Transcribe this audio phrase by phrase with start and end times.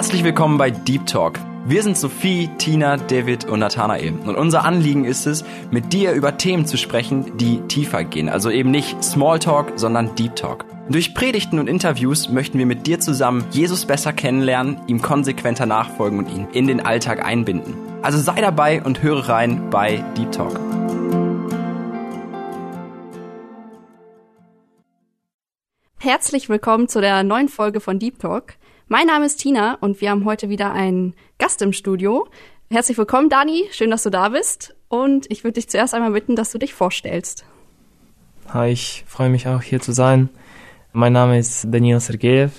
[0.00, 1.38] Herzlich willkommen bei Deep Talk.
[1.66, 4.14] Wir sind Sophie, Tina, David und Nathanael.
[4.24, 8.30] Und unser Anliegen ist es, mit dir über Themen zu sprechen, die tiefer gehen.
[8.30, 10.64] Also eben nicht Smalltalk, sondern Deep Talk.
[10.88, 16.18] Durch Predigten und Interviews möchten wir mit dir zusammen Jesus besser kennenlernen, ihm konsequenter nachfolgen
[16.18, 17.74] und ihn in den Alltag einbinden.
[18.00, 20.58] Also sei dabei und höre rein bei Deep Talk.
[25.98, 28.54] Herzlich willkommen zu der neuen Folge von Deep Talk.
[28.92, 32.26] Mein Name ist Tina und wir haben heute wieder einen Gast im Studio.
[32.72, 33.68] Herzlich willkommen, Dani.
[33.70, 34.74] Schön, dass du da bist.
[34.88, 37.44] Und ich würde dich zuerst einmal bitten, dass du dich vorstellst.
[38.48, 40.28] Hi, ich freue mich auch hier zu sein.
[40.92, 42.50] Mein Name ist Daniel Sergejew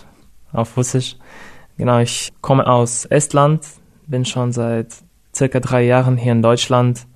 [0.54, 1.18] auf Russisch.
[1.78, 3.68] Genau, ich komme aus Estland,
[4.08, 4.96] bin schon seit
[5.36, 7.08] circa drei Jahren hier in Deutschland.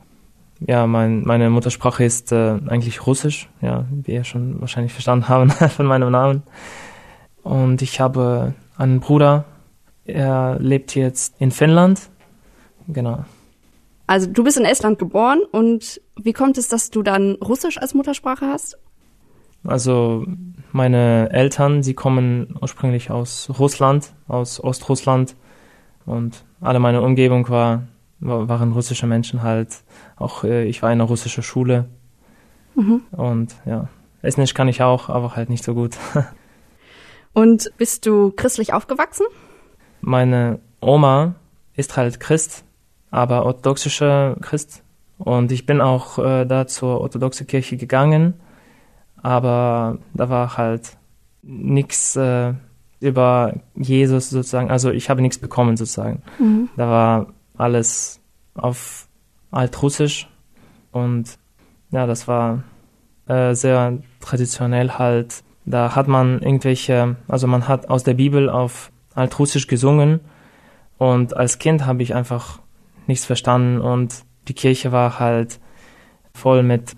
[0.59, 5.51] Ja, mein, meine Muttersprache ist äh, eigentlich Russisch, ja, wie ihr schon wahrscheinlich verstanden haben
[5.69, 6.43] von meinem Namen.
[7.43, 9.45] Und ich habe einen Bruder.
[10.05, 12.09] Er lebt jetzt in Finnland.
[12.87, 13.25] Genau.
[14.07, 17.93] Also du bist in Estland geboren und wie kommt es, dass du dann Russisch als
[17.93, 18.77] Muttersprache hast?
[19.63, 20.25] Also
[20.71, 25.35] meine Eltern, sie kommen ursprünglich aus Russland, aus Ostrussland
[26.05, 27.87] und alle meine Umgebung war,
[28.19, 29.83] waren russische Menschen halt.
[30.17, 31.89] Auch äh, ich war in einer russischen Schule
[32.75, 33.01] mhm.
[33.11, 33.87] und ja,
[34.21, 35.97] Estnisch kann ich auch, aber halt nicht so gut.
[37.35, 39.25] Und bist du christlich aufgewachsen?
[39.99, 41.35] Meine Oma
[41.75, 42.63] ist halt Christ,
[43.11, 44.83] aber orthodoxischer Christ.
[45.17, 48.35] Und ich bin auch äh, da zur orthodoxen Kirche gegangen,
[49.21, 50.97] aber da war halt
[51.41, 52.53] nichts äh,
[53.01, 54.71] über Jesus sozusagen.
[54.71, 56.21] Also ich habe nichts bekommen sozusagen.
[56.39, 56.69] Mhm.
[56.77, 58.21] Da war alles
[58.53, 59.09] auf
[59.51, 60.29] Altrussisch
[60.91, 61.37] und
[61.91, 62.63] ja, das war
[63.27, 68.91] äh, sehr traditionell halt da hat man irgendwelche, also man hat aus der Bibel auf
[69.15, 70.19] Altrussisch gesungen
[70.97, 72.59] und als Kind habe ich einfach
[73.07, 75.59] nichts verstanden und die Kirche war halt
[76.33, 76.95] voll mit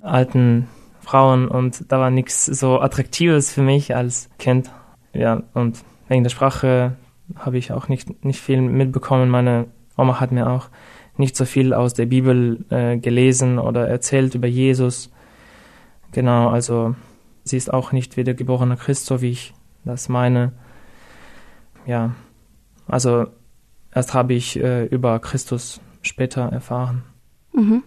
[0.00, 0.68] alten
[1.00, 4.70] Frauen und da war nichts so Attraktives für mich als Kind.
[5.12, 6.96] Ja, und wegen der Sprache
[7.36, 9.28] habe ich auch nicht, nicht viel mitbekommen.
[9.28, 10.68] Meine Oma hat mir auch
[11.16, 15.10] nicht so viel aus der Bibel äh, gelesen oder erzählt über Jesus.
[16.12, 16.94] Genau, also
[17.50, 20.52] Sie ist auch nicht wiedergeborener Christ, so wie ich das meine.
[21.84, 22.14] Ja,
[22.86, 23.26] also
[23.92, 27.02] erst habe ich äh, über Christus später erfahren.
[27.52, 27.82] Mhm.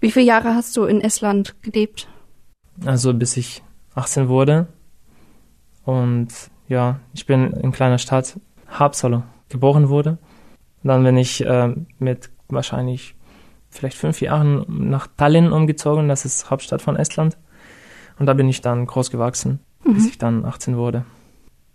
[0.00, 2.08] Wie viele Jahre hast du in Estland gelebt?
[2.84, 3.62] Also bis ich
[3.94, 4.68] 18 wurde.
[5.84, 6.28] Und
[6.68, 8.38] ja, ich bin in kleiner Stadt
[8.68, 10.18] Haapsalu geboren wurde.
[10.82, 13.16] Und dann bin ich äh, mit wahrscheinlich
[13.68, 16.08] vielleicht fünf Jahren nach Tallinn umgezogen.
[16.08, 17.36] Das ist Hauptstadt von Estland.
[18.18, 19.94] Und da bin ich dann groß gewachsen, mhm.
[19.94, 21.04] bis ich dann 18 wurde.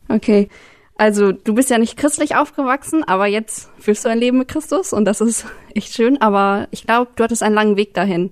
[0.10, 0.50] Okay.
[0.98, 4.94] Also du bist ja nicht christlich aufgewachsen, aber jetzt führst du ein Leben mit Christus
[4.94, 6.20] und das ist echt schön.
[6.22, 8.32] Aber ich glaube, du hattest einen langen Weg dahin.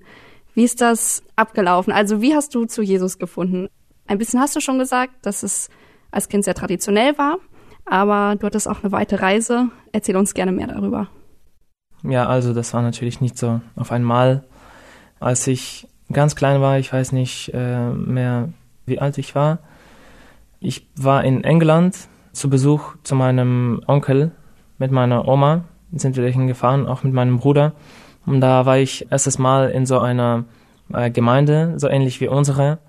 [0.55, 1.93] Wie ist das abgelaufen?
[1.93, 3.67] Also wie hast du zu Jesus gefunden?
[4.07, 5.69] Ein bisschen hast du schon gesagt, dass es
[6.11, 7.37] als Kind sehr traditionell war,
[7.85, 9.69] aber du hattest auch eine weite Reise.
[9.91, 11.09] Erzähl uns gerne mehr darüber.
[12.03, 14.43] Ja, also das war natürlich nicht so auf einmal.
[15.19, 18.49] Als ich ganz klein war, ich weiß nicht äh, mehr,
[18.85, 19.59] wie alt ich war.
[20.59, 21.95] Ich war in England
[22.31, 24.31] zu Besuch zu meinem Onkel
[24.77, 27.73] mit meiner Oma, sind wir dahin gefahren, auch mit meinem Bruder.
[28.25, 30.45] Und da war ich erstes Mal in so einer
[30.93, 32.79] äh, Gemeinde, so ähnlich wie unsere.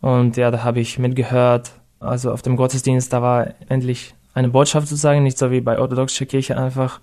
[0.00, 1.72] Und ja, da habe ich mitgehört.
[1.98, 6.26] Also auf dem Gottesdienst, da war endlich eine Botschaft sozusagen, nicht so wie bei orthodoxischer
[6.26, 7.00] Kirche einfach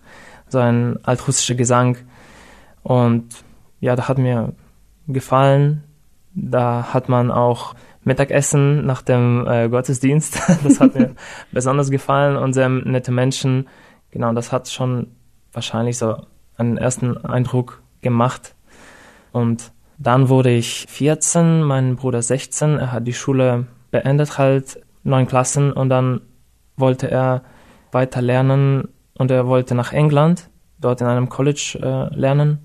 [0.48, 1.98] so ein altrussischer Gesang.
[2.84, 3.26] Und
[3.80, 4.54] ja, da hat mir
[5.08, 5.84] gefallen.
[6.34, 10.40] Da hat man auch Mittagessen nach dem äh, Gottesdienst.
[10.64, 11.16] das hat mir
[11.52, 13.68] besonders gefallen und sehr nette Menschen.
[14.12, 15.08] Genau, das hat schon
[15.52, 16.18] wahrscheinlich so
[16.58, 18.56] einen ersten Eindruck gemacht.
[19.32, 22.78] Und dann wurde ich 14, mein Bruder 16.
[22.78, 26.22] Er hat die Schule beendet, halt neun Klassen und dann
[26.76, 27.44] wollte er
[27.92, 30.50] weiter lernen und er wollte nach England,
[30.80, 32.60] dort in einem College äh, lernen.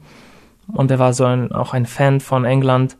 [0.73, 2.97] Und er war so ein, auch ein Fan von England,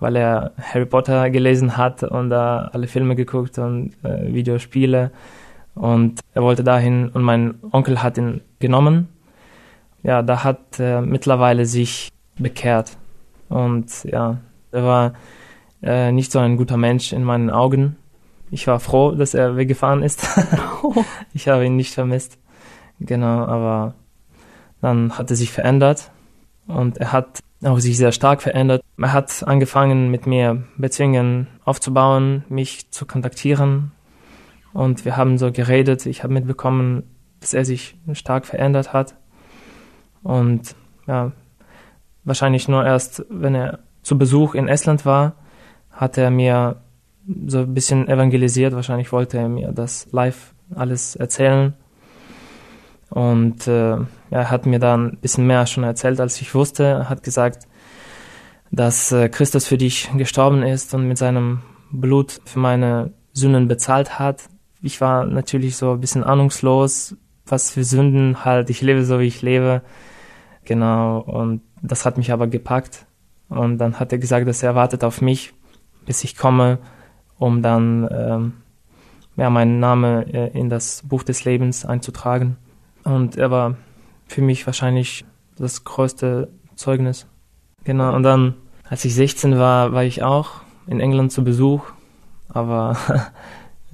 [0.00, 5.12] weil er Harry Potter gelesen hat und da alle Filme geguckt und äh, Videospiele.
[5.74, 9.08] Und er wollte dahin und mein Onkel hat ihn genommen.
[10.02, 12.96] Ja, da hat er mittlerweile sich bekehrt.
[13.48, 14.38] Und ja,
[14.72, 15.12] er war
[15.82, 17.96] äh, nicht so ein guter Mensch in meinen Augen.
[18.50, 20.26] Ich war froh, dass er weggefahren ist.
[21.32, 22.38] ich habe ihn nicht vermisst.
[22.98, 23.94] Genau, aber
[24.80, 26.11] dann hat er sich verändert
[26.72, 28.82] und er hat auch sich sehr stark verändert.
[28.98, 33.92] Er hat angefangen mit mir Beziehungen aufzubauen, mich zu kontaktieren
[34.72, 36.06] und wir haben so geredet.
[36.06, 37.04] Ich habe mitbekommen,
[37.40, 39.14] dass er sich stark verändert hat.
[40.22, 40.74] Und
[41.06, 41.32] ja,
[42.24, 45.34] wahrscheinlich nur erst, wenn er zu Besuch in Estland war,
[45.90, 46.82] hat er mir
[47.46, 48.74] so ein bisschen evangelisiert.
[48.74, 51.74] Wahrscheinlich wollte er mir das live alles erzählen.
[53.12, 53.98] Und äh,
[54.30, 56.84] er hat mir dann ein bisschen mehr schon erzählt, als ich wusste.
[56.84, 57.68] Er hat gesagt,
[58.70, 61.60] dass äh, Christus für dich gestorben ist und mit seinem
[61.90, 64.48] Blut für meine Sünden bezahlt hat.
[64.80, 67.14] Ich war natürlich so ein bisschen ahnungslos,
[67.44, 68.70] was für Sünden halt.
[68.70, 69.82] Ich lebe so, wie ich lebe.
[70.64, 71.18] Genau.
[71.20, 73.04] Und das hat mich aber gepackt.
[73.50, 75.52] Und dann hat er gesagt, dass er wartet auf mich,
[76.06, 76.78] bis ich komme,
[77.36, 78.52] um dann ähm,
[79.36, 82.56] ja, meinen Namen äh, in das Buch des Lebens einzutragen.
[83.04, 83.76] Und er war
[84.26, 85.24] für mich wahrscheinlich
[85.56, 87.26] das größte Zeugnis.
[87.84, 88.54] Genau, und dann,
[88.88, 91.84] als ich 16 war, war ich auch in England zu Besuch.
[92.48, 92.96] Aber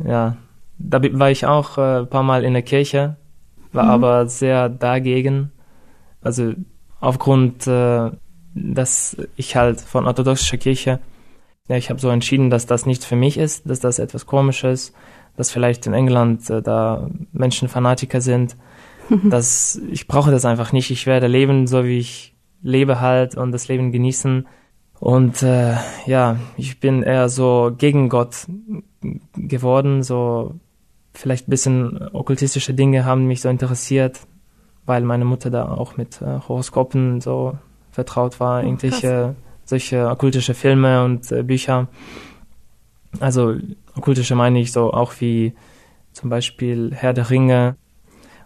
[0.05, 0.37] ja,
[0.79, 3.17] da war ich auch äh, ein paar Mal in der Kirche,
[3.73, 3.91] war mhm.
[3.91, 5.53] aber sehr dagegen.
[6.21, 6.53] Also
[7.01, 8.11] aufgrund, äh,
[8.55, 11.01] dass ich halt von orthodoxischer Kirche,
[11.69, 14.93] ja, ich habe so entschieden, dass das nicht für mich ist, dass das etwas Komisches,
[15.37, 18.57] dass vielleicht in England äh, da Menschen Fanatiker sind
[19.25, 20.91] das, ich brauche das einfach nicht.
[20.91, 24.47] Ich werde leben, so wie ich lebe halt und das Leben genießen.
[25.01, 25.77] Und äh,
[26.07, 28.47] ja, ich bin eher so gegen Gott
[29.37, 30.03] geworden.
[30.03, 30.55] So
[31.15, 34.21] vielleicht ein bisschen okkultistische Dinge haben mich so interessiert,
[34.87, 37.59] weil meine Mutter da auch mit äh, Horoskopen so
[37.93, 41.89] vertraut war, oh, irgendwelche solche okkultische Filme und äh, Bücher.
[43.21, 43.55] Also
[43.95, 45.55] okkultische meine ich so auch wie
[46.13, 47.77] zum Beispiel Herr der Ringe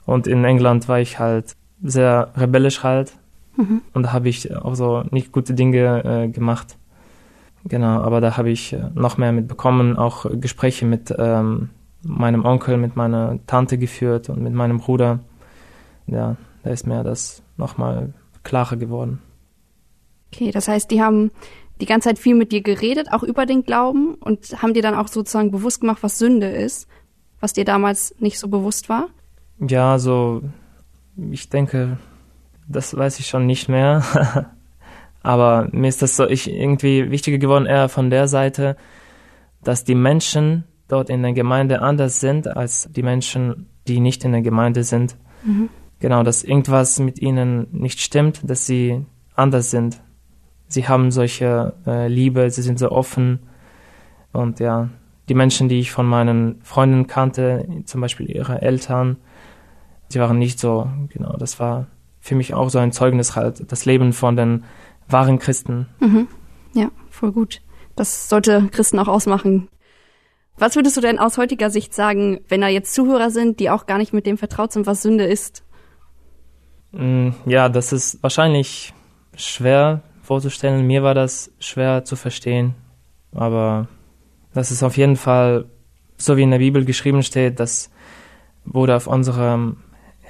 [0.07, 3.13] und in England war ich halt sehr rebellisch halt.
[3.57, 3.83] Mhm.
[3.93, 6.77] Und da habe ich auch so nicht gute Dinge äh, gemacht.
[7.65, 11.71] Genau, aber da habe ich äh, noch mehr mitbekommen, auch Gespräche mit ähm,
[12.03, 15.21] meinem Onkel, mit meiner Tante geführt und mit meinem Bruder.
[16.07, 18.13] Ja, da ist mir das nochmal
[18.43, 19.21] klarer geworden.
[20.33, 21.31] Okay, das heißt, die haben
[21.81, 24.95] die ganze Zeit viel mit dir geredet, auch über den Glauben und haben dir dann
[24.95, 26.89] auch sozusagen bewusst gemacht, was Sünde ist,
[27.41, 29.09] was dir damals nicht so bewusst war?
[29.69, 30.43] Ja, so,
[31.31, 31.99] ich denke,
[32.69, 34.03] das weiß ich schon nicht mehr.
[35.23, 38.77] Aber mir ist das so ich, irgendwie wichtiger geworden, eher von der Seite,
[39.63, 44.33] dass die Menschen dort in der Gemeinde anders sind als die Menschen, die nicht in
[44.33, 45.17] der Gemeinde sind.
[45.45, 45.69] Mhm.
[46.01, 49.07] Genau, dass irgendwas mit ihnen nicht stimmt, dass sie
[49.37, 50.01] anders sind.
[50.67, 53.39] Sie haben solche äh, Liebe, sie sind so offen.
[54.33, 54.89] Und ja,
[55.29, 59.19] die Menschen, die ich von meinen Freunden kannte, zum Beispiel ihre Eltern,
[60.13, 61.87] sie waren nicht so, genau, das war
[62.21, 64.65] für mich auch so ein Zeugnis halt, das Leben von den
[65.09, 65.89] wahren Christen.
[66.01, 66.29] Mhm.
[66.75, 67.61] Ja, voll gut.
[67.97, 69.69] Das sollte Christen auch ausmachen.
[70.57, 73.87] Was würdest du denn aus heutiger Sicht sagen, wenn da jetzt Zuhörer sind, die auch
[73.87, 75.65] gar nicht mit dem vertraut sind, was Sünde ist?
[76.93, 78.93] Mm, ja, das ist wahrscheinlich
[79.35, 80.87] schwer vorzustellen.
[80.87, 82.75] Mir war das schwer zu verstehen.
[83.33, 83.89] Aber
[84.55, 85.67] das ist auf jeden Fall,
[86.17, 87.91] so wie in der Bibel geschrieben steht, das
[88.65, 89.79] wurde auf unserem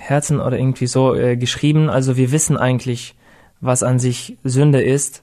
[0.03, 1.89] Herzen oder irgendwie so äh, geschrieben.
[1.89, 3.15] Also wir wissen eigentlich,
[3.61, 5.23] was an sich Sünde ist.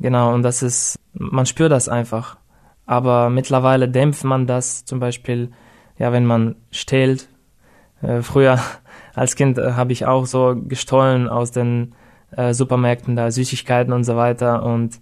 [0.00, 2.36] Genau, und das ist, man spürt das einfach.
[2.84, 5.52] Aber mittlerweile dämpft man das zum Beispiel,
[5.98, 7.28] ja, wenn man stählt.
[8.02, 8.58] Äh, früher
[9.14, 11.94] als Kind äh, habe ich auch so gestohlen aus den
[12.36, 14.64] äh, Supermärkten da Süßigkeiten und so weiter.
[14.64, 15.00] Und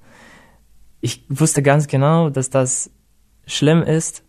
[1.00, 2.90] ich wusste ganz genau, dass das
[3.46, 4.24] schlimm ist,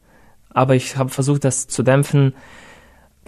[0.49, 2.33] aber ich habe versucht, das zu dämpfen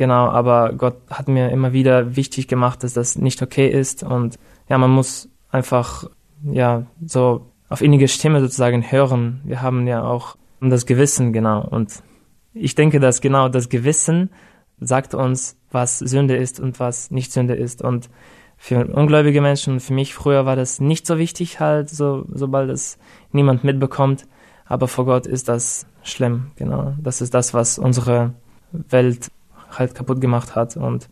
[0.04, 4.38] Genau, aber Gott hat mir immer wieder wichtig gemacht, dass das nicht okay ist und
[4.68, 6.10] ja, man muss einfach
[6.44, 9.40] ja so auf innige Stimme sozusagen hören.
[9.46, 11.66] Wir haben ja auch das Gewissen, genau.
[11.66, 12.04] Und
[12.54, 14.30] ich denke, dass genau das Gewissen
[14.78, 17.82] sagt uns, was Sünde ist und was nicht Sünde ist.
[17.82, 18.10] Und
[18.58, 22.98] für ungläubige Menschen, für mich früher war das nicht so wichtig halt, so, sobald es
[23.32, 24.28] niemand mitbekommt.
[24.66, 26.94] Aber vor Gott ist das schlimm, genau.
[27.02, 28.34] Das ist das, was unsere
[28.74, 29.32] Welt
[29.80, 31.10] halt kaputt gemacht hat und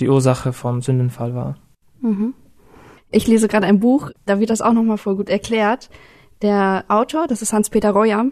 [0.00, 1.56] die Ursache vom Sündenfall war.
[2.00, 2.34] Mhm.
[3.10, 5.88] Ich lese gerade ein Buch, da wird das auch nochmal voll gut erklärt.
[6.42, 8.26] Der Autor, das ist Hans-Peter Reuer,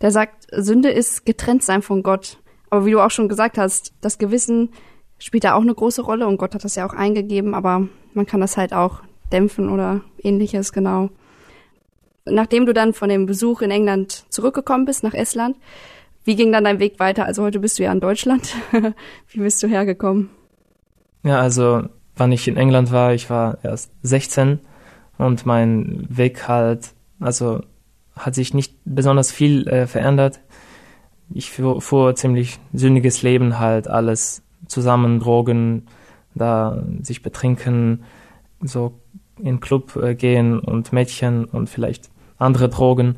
[0.00, 2.38] der sagt, Sünde ist getrennt sein von Gott.
[2.68, 4.70] Aber wie du auch schon gesagt hast, das Gewissen
[5.18, 8.26] spielt da auch eine große Rolle und Gott hat das ja auch eingegeben, aber man
[8.26, 9.00] kann das halt auch
[9.32, 11.10] dämpfen oder ähnliches, genau.
[12.24, 15.56] Nachdem du dann von dem Besuch in England zurückgekommen bist, nach Estland,
[16.24, 17.26] wie ging dann dein Weg weiter?
[17.26, 18.54] Also heute bist du ja in Deutschland.
[19.28, 20.30] Wie bist du hergekommen?
[21.22, 21.84] Ja, also
[22.16, 24.60] wann ich in England war, ich war erst 16
[25.18, 27.60] und mein Weg halt, also
[28.16, 30.40] hat sich nicht besonders viel äh, verändert.
[31.30, 35.86] Ich fuhr, fuhr ziemlich sündiges Leben halt, alles zusammen Drogen,
[36.34, 38.04] da sich betrinken,
[38.60, 39.00] so
[39.42, 43.16] in Club äh, gehen und Mädchen und vielleicht andere Drogen.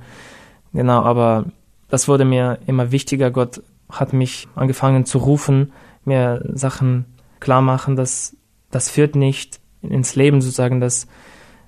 [0.72, 1.46] Genau, aber
[1.88, 3.30] das wurde mir immer wichtiger.
[3.30, 5.72] Gott hat mich angefangen zu rufen,
[6.04, 7.04] mir Sachen
[7.40, 8.36] klar machen, dass
[8.70, 11.06] das führt nicht ins Leben sozusagen, dass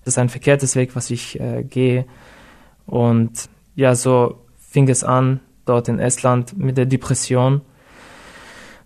[0.04, 2.06] das ist ein verkehrtes Weg, was ich äh, gehe.
[2.86, 7.60] Und ja, so fing es an dort in Estland mit der Depression,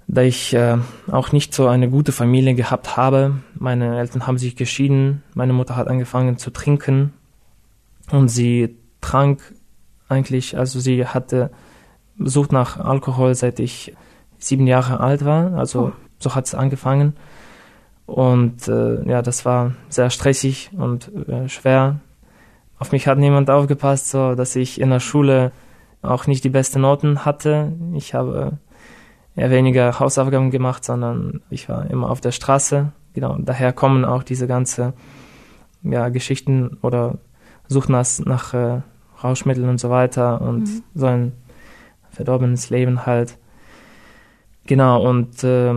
[0.08, 0.78] da ich äh,
[1.10, 3.36] auch nicht so eine gute Familie gehabt habe.
[3.54, 7.12] Meine Eltern haben sich geschieden, meine Mutter hat angefangen zu trinken
[8.10, 9.40] und sie trank
[10.12, 11.50] eigentlich, also sie hatte
[12.18, 13.94] Sucht nach Alkohol, seit ich
[14.38, 15.92] sieben Jahre alt war, also oh.
[16.18, 17.14] so hat es angefangen.
[18.06, 22.00] Und äh, ja, das war sehr stressig und äh, schwer.
[22.78, 25.52] Auf mich hat niemand aufgepasst, so dass ich in der Schule
[26.02, 27.72] auch nicht die besten Noten hatte.
[27.94, 28.58] Ich habe
[29.36, 32.92] eher weniger Hausaufgaben gemacht, sondern ich war immer auf der Straße.
[33.14, 34.94] Genau, daher kommen auch diese ganze
[35.82, 37.18] ja, Geschichten oder
[37.68, 38.80] Sucht nach, nach äh,
[39.22, 40.82] Rauschmitteln und so weiter und mhm.
[40.94, 41.32] so ein
[42.10, 43.38] verdorbenes Leben halt.
[44.66, 45.74] Genau, und äh,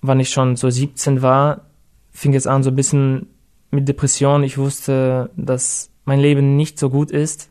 [0.00, 1.62] wann ich schon so 17 war,
[2.10, 3.28] fing es an so ein bisschen
[3.70, 4.42] mit Depression.
[4.42, 7.50] Ich wusste, dass mein Leben nicht so gut ist,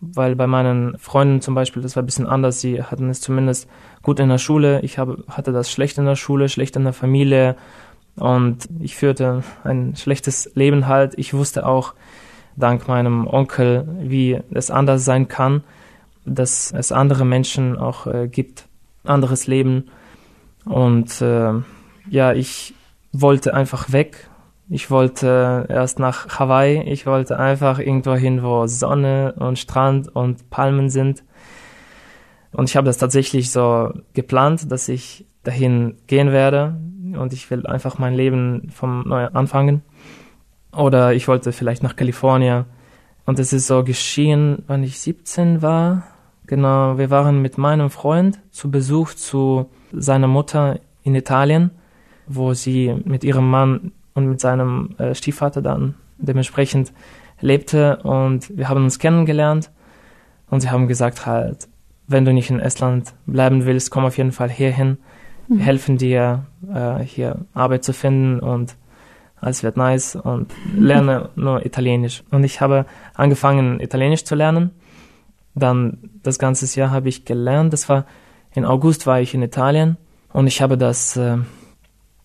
[0.00, 2.60] weil bei meinen Freunden zum Beispiel, das war ein bisschen anders.
[2.60, 3.68] Sie hatten es zumindest
[4.02, 4.80] gut in der Schule.
[4.82, 7.56] Ich habe, hatte das schlecht in der Schule, schlecht in der Familie
[8.16, 11.14] und ich führte ein schlechtes Leben halt.
[11.16, 11.94] Ich wusste auch,
[12.58, 15.62] dank meinem Onkel, wie es anders sein kann,
[16.24, 18.66] dass es andere Menschen auch äh, gibt,
[19.04, 19.88] anderes Leben.
[20.64, 21.52] Und äh,
[22.10, 22.74] ja, ich
[23.12, 24.28] wollte einfach weg.
[24.68, 26.82] Ich wollte erst nach Hawaii.
[26.82, 31.24] Ich wollte einfach irgendwo hin, wo Sonne und Strand und Palmen sind.
[32.52, 36.76] Und ich habe das tatsächlich so geplant, dass ich dahin gehen werde
[37.16, 39.82] und ich will einfach mein Leben vom Neu anfangen.
[40.78, 42.64] Oder ich wollte vielleicht nach Kalifornien.
[43.26, 46.04] Und es ist so geschehen, wann ich 17 war.
[46.46, 51.72] Genau, wir waren mit meinem Freund zu Besuch zu seiner Mutter in Italien,
[52.28, 56.92] wo sie mit ihrem Mann und mit seinem äh, Stiefvater dann dementsprechend
[57.40, 57.96] lebte.
[58.04, 59.72] Und wir haben uns kennengelernt.
[60.48, 61.66] Und sie haben gesagt halt,
[62.06, 64.98] wenn du nicht in Estland bleiben willst, komm auf jeden Fall hierhin.
[65.48, 65.60] Wir mhm.
[65.60, 68.76] helfen dir, äh, hier Arbeit zu finden und
[69.40, 72.24] alles wird nice und lerne nur Italienisch.
[72.30, 74.70] Und ich habe angefangen, Italienisch zu lernen.
[75.54, 77.72] Dann das ganze Jahr habe ich gelernt.
[77.72, 78.04] Das war
[78.54, 79.96] in August war ich in Italien
[80.32, 81.36] und ich habe das äh,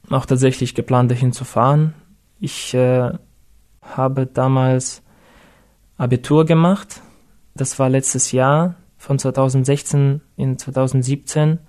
[0.09, 1.93] auch tatsächlich geplant, dahin zu fahren.
[2.39, 3.11] Ich äh,
[3.81, 5.03] habe damals
[5.97, 7.01] Abitur gemacht.
[7.55, 11.59] Das war letztes Jahr von 2016 in 2017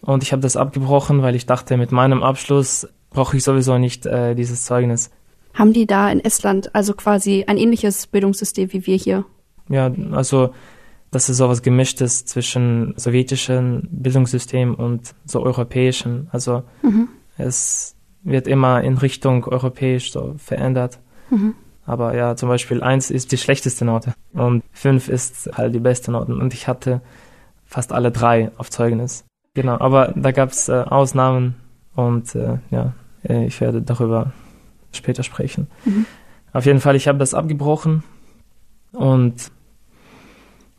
[0.00, 4.06] und ich habe das abgebrochen, weil ich dachte, mit meinem Abschluss brauche ich sowieso nicht
[4.06, 5.10] äh, dieses Zeugnis.
[5.52, 9.24] Haben die da in Estland also quasi ein ähnliches Bildungssystem wie wir hier?
[9.68, 10.50] Ja, also
[11.10, 16.28] das ist sowas Gemischtes zwischen sowjetischem Bildungssystem und so europäischen.
[16.30, 17.08] Also mhm.
[17.36, 21.00] es wird immer in Richtung europäisch so verändert.
[21.30, 21.54] Mhm.
[21.86, 26.12] Aber ja, zum Beispiel eins ist die schlechteste Note und fünf ist halt die beste
[26.12, 26.36] Note.
[26.36, 27.00] Und ich hatte
[27.64, 29.24] fast alle drei auf Zeugnis.
[29.54, 31.56] Genau, aber da gab es äh, Ausnahmen
[31.96, 34.32] und äh, ja, ich werde darüber
[34.92, 35.68] später sprechen.
[35.84, 36.06] Mhm.
[36.52, 38.02] Auf jeden Fall, ich habe das abgebrochen
[38.92, 39.50] und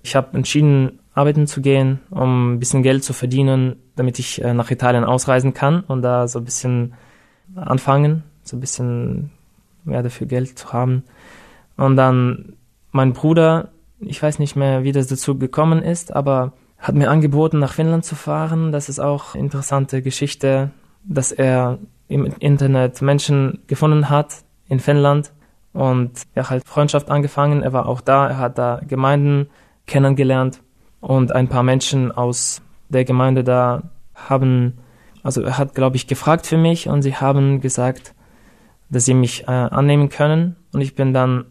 [0.02, 4.54] ich habe entschieden, arbeiten zu gehen, um ein bisschen Geld zu verdienen, damit ich äh,
[4.54, 6.94] nach Italien ausreisen kann und da so ein bisschen
[7.56, 9.32] anfangen, so ein bisschen
[9.84, 11.04] mehr dafür Geld zu haben.
[11.78, 12.54] Und dann
[12.92, 13.70] mein Bruder,
[14.00, 18.06] ich weiß nicht mehr, wie das dazu gekommen ist, aber hat mir angeboten, nach Finnland
[18.06, 18.72] zu fahren.
[18.72, 20.72] Das ist auch eine interessante Geschichte
[21.04, 25.32] dass er im Internet Menschen gefunden hat in Finnland
[25.74, 27.62] und er hat Freundschaft angefangen.
[27.62, 29.50] Er war auch da, er hat da Gemeinden
[29.86, 30.62] kennengelernt
[31.00, 33.84] und ein paar Menschen aus der Gemeinde da
[34.16, 34.80] haben,
[35.24, 38.16] also er hat, glaube ich, gefragt für mich und sie haben gesagt,
[38.90, 41.46] dass sie mich äh, annehmen können und ich bin dann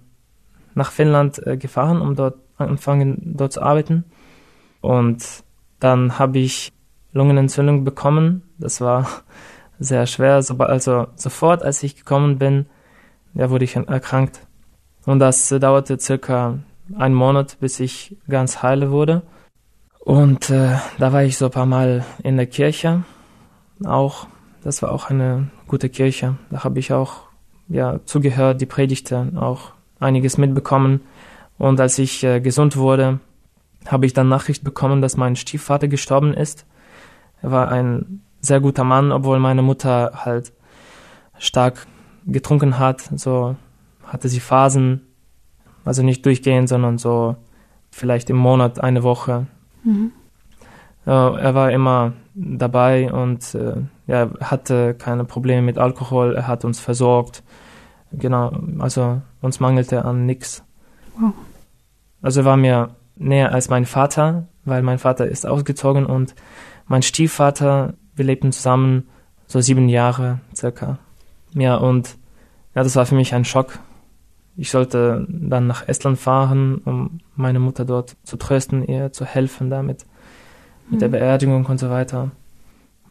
[0.75, 4.05] nach Finnland äh, gefahren, um dort anfangen, dort zu arbeiten
[4.81, 5.45] und
[5.81, 6.73] dann habe ich
[7.12, 8.43] Lungenentzündung bekommen.
[8.59, 9.09] Das war
[9.79, 10.35] sehr schwer.
[10.35, 12.67] Also sofort, als ich gekommen bin,
[13.35, 14.41] ja, wurde ich erkrankt.
[15.07, 16.59] Und das dauerte circa
[16.97, 19.23] einen Monat, bis ich ganz heile wurde.
[20.00, 23.05] Und äh, da war ich so ein paar Mal in der Kirche.
[23.85, 24.27] Auch,
[24.62, 26.37] das war auch eine gute Kirche.
[26.50, 27.29] Da habe ich auch
[27.69, 31.03] ja zugehört, die Predigte, auch einiges mitbekommen.
[31.59, 33.21] Und als ich äh, gesund wurde,
[33.87, 36.67] habe ich dann Nachricht bekommen, dass mein Stiefvater gestorben ist.
[37.43, 40.52] Er war ein sehr guter Mann, obwohl meine Mutter halt
[41.38, 41.87] stark
[42.26, 43.00] getrunken hat.
[43.16, 43.57] So
[44.04, 45.02] hatte sie Phasen,
[45.85, 47.37] also nicht durchgehend, sondern so
[47.90, 49.47] vielleicht im Monat eine Woche.
[49.85, 50.12] Mhm.
[51.07, 53.76] Äh, er war immer dabei und äh,
[54.07, 56.35] ja, hatte keine Probleme mit Alkohol.
[56.35, 57.42] Er hat uns versorgt.
[58.12, 60.64] Genau, also uns mangelte an nichts.
[61.18, 61.33] Wow.
[62.23, 66.35] Also er war mir näher als mein Vater, weil mein Vater ist ausgezogen und
[66.87, 69.08] mein Stiefvater, wir lebten zusammen
[69.46, 70.98] so sieben Jahre circa.
[71.54, 72.16] Ja, und
[72.75, 73.78] ja, das war für mich ein Schock.
[74.56, 79.70] Ich sollte dann nach Estland fahren, um meine Mutter dort zu trösten, ihr zu helfen
[79.70, 80.04] damit,
[80.88, 80.98] mit mhm.
[80.98, 82.32] der Beerdigung und so weiter.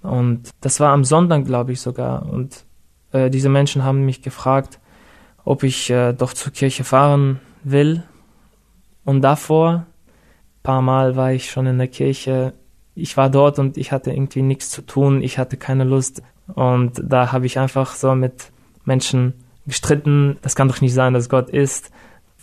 [0.01, 2.29] Und das war am Sonntag, glaube ich sogar.
[2.29, 2.65] Und
[3.11, 4.79] äh, diese Menschen haben mich gefragt,
[5.43, 8.03] ob ich äh, doch zur Kirche fahren will.
[9.05, 9.85] Und davor,
[10.63, 12.53] paar Mal war ich schon in der Kirche.
[12.99, 15.21] Ich war dort und ich hatte irgendwie nichts zu tun.
[15.21, 16.23] Ich hatte keine Lust.
[16.53, 18.51] Und da habe ich einfach so mit
[18.85, 19.33] Menschen
[19.67, 20.37] gestritten.
[20.41, 21.91] Das kann doch nicht sein, dass Gott ist.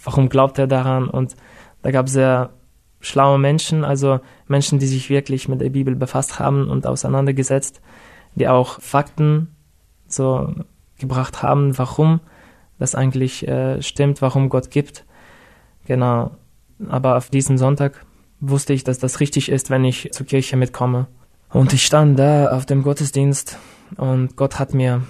[0.05, 1.09] Warum glaubt er daran?
[1.09, 1.35] Und
[1.83, 2.51] da gab es sehr
[3.01, 7.81] schlaue Menschen, also Menschen, die sich wirklich mit der Bibel befasst haben und auseinandergesetzt,
[8.35, 9.55] die auch Fakten
[10.07, 10.55] so
[10.99, 12.21] gebracht haben, warum
[12.79, 15.05] das eigentlich äh, stimmt, warum Gott gibt.
[15.87, 16.31] Genau.
[16.89, 18.07] Aber auf diesen Sonntag
[18.49, 21.07] wusste ich, dass das richtig ist, wenn ich zur Kirche mitkomme.
[21.51, 23.59] Und ich stand da auf dem Gottesdienst
[23.97, 25.03] und Gott hat mir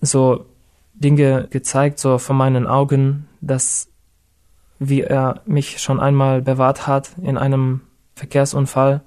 [0.00, 0.46] so
[0.94, 3.88] Dinge gezeigt, so vor meinen Augen, dass
[4.78, 7.82] wie er mich schon einmal bewahrt hat in einem
[8.14, 9.02] Verkehrsunfall.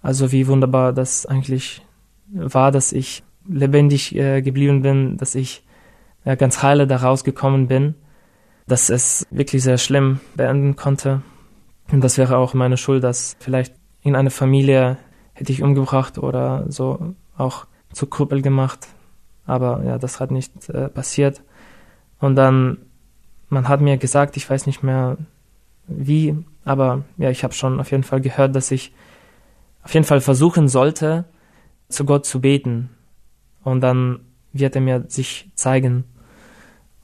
[0.00, 1.82] Also wie wunderbar das eigentlich
[2.28, 5.64] war, dass ich lebendig äh, geblieben bin, dass ich
[6.24, 7.94] ja, ganz heile da rausgekommen bin,
[8.66, 11.22] dass es wirklich sehr schlimm beenden konnte.
[11.90, 14.98] Und das wäre auch meine Schuld, dass vielleicht in eine Familie
[15.34, 18.88] hätte ich umgebracht oder so auch zu Krüppel gemacht.
[19.46, 21.42] Aber ja, das hat nicht äh, passiert.
[22.18, 22.78] Und dann,
[23.48, 25.18] man hat mir gesagt, ich weiß nicht mehr
[25.86, 28.92] wie, aber ja, ich habe schon auf jeden Fall gehört, dass ich
[29.82, 31.24] auf jeden Fall versuchen sollte,
[31.88, 32.90] zu Gott zu beten.
[33.62, 34.20] Und dann
[34.52, 36.04] wird er mir sich zeigen.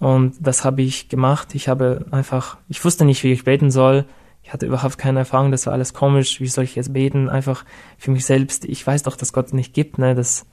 [0.01, 1.55] Und das habe ich gemacht.
[1.55, 4.05] Ich habe einfach, ich wusste nicht, wie ich beten soll.
[4.43, 6.41] Ich hatte überhaupt keine Erfahrung, das war alles komisch.
[6.41, 7.29] Wie soll ich jetzt beten?
[7.29, 7.65] Einfach
[7.97, 8.65] für mich selbst.
[8.65, 10.15] Ich weiß doch, dass Gott nicht gibt, ne?
[10.15, 10.47] Das,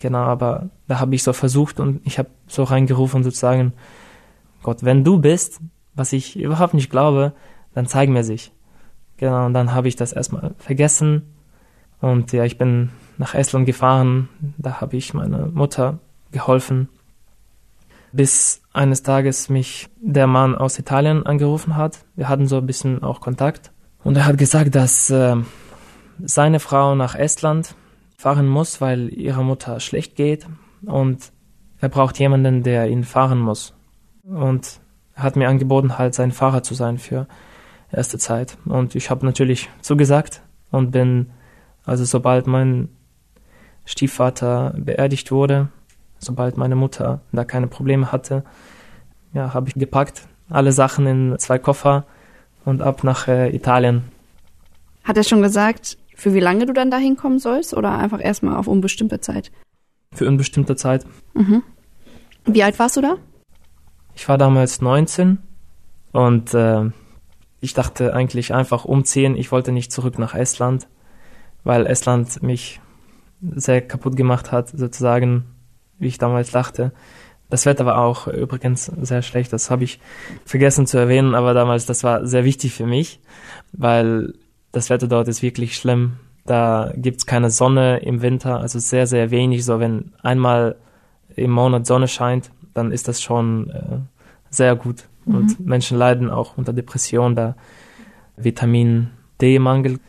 [0.00, 3.72] genau, aber da habe ich so versucht und ich habe so reingerufen sozusagen,
[4.62, 5.60] Gott, wenn du bist,
[5.94, 7.32] was ich überhaupt nicht glaube,
[7.72, 8.52] dann zeig mir sich.
[9.16, 11.34] Genau, und dann habe ich das erstmal vergessen.
[12.00, 14.28] Und ja, ich bin nach Estland gefahren.
[14.58, 16.00] Da habe ich meiner Mutter
[16.32, 16.88] geholfen
[18.12, 22.04] bis eines Tages mich der Mann aus Italien angerufen hat.
[22.16, 23.72] Wir hatten so ein bisschen auch Kontakt.
[24.02, 25.36] Und er hat gesagt, dass äh,
[26.22, 27.74] seine Frau nach Estland
[28.18, 30.46] fahren muss, weil ihrer Mutter schlecht geht.
[30.84, 31.32] Und
[31.80, 33.74] er braucht jemanden, der ihn fahren muss.
[34.24, 34.80] Und
[35.14, 37.28] er hat mir angeboten, halt sein Fahrer zu sein für
[37.92, 38.58] erste Zeit.
[38.64, 41.30] Und ich habe natürlich zugesagt und bin,
[41.84, 42.88] also sobald mein
[43.84, 45.68] Stiefvater beerdigt wurde,
[46.24, 48.44] sobald meine Mutter da keine Probleme hatte,
[49.32, 52.04] ja, habe ich gepackt, alle Sachen in zwei Koffer
[52.64, 54.04] und ab nach äh, Italien.
[55.02, 58.56] Hat er schon gesagt, für wie lange du dann da hinkommen sollst oder einfach erstmal
[58.56, 59.50] auf unbestimmte Zeit?
[60.12, 61.04] Für unbestimmte Zeit.
[61.34, 61.62] Mhm.
[62.46, 63.16] Wie alt warst du da?
[64.14, 65.38] Ich war damals 19
[66.12, 66.90] und äh,
[67.60, 69.36] ich dachte eigentlich einfach umziehen.
[69.36, 70.86] Ich wollte nicht zurück nach Estland,
[71.64, 72.80] weil Estland mich
[73.40, 75.44] sehr kaputt gemacht hat, sozusagen
[76.04, 76.92] wie ich damals dachte.
[77.50, 80.00] Das Wetter war auch übrigens sehr schlecht, das habe ich
[80.44, 83.20] vergessen zu erwähnen, aber damals, das war sehr wichtig für mich,
[83.72, 84.34] weil
[84.72, 86.14] das Wetter dort ist wirklich schlimm.
[86.46, 89.64] Da gibt's keine Sonne im Winter, also sehr, sehr wenig.
[89.64, 90.76] So, wenn einmal
[91.36, 93.98] im Monat Sonne scheint, dann ist das schon äh,
[94.50, 95.04] sehr gut.
[95.24, 95.34] Mhm.
[95.34, 97.56] Und Menschen leiden auch unter Depression, da
[98.36, 100.00] Vitamin D-Mangel.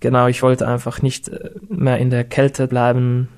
[0.00, 3.28] Genau, ich wollte einfach nicht äh, mehr in der Kälte bleiben,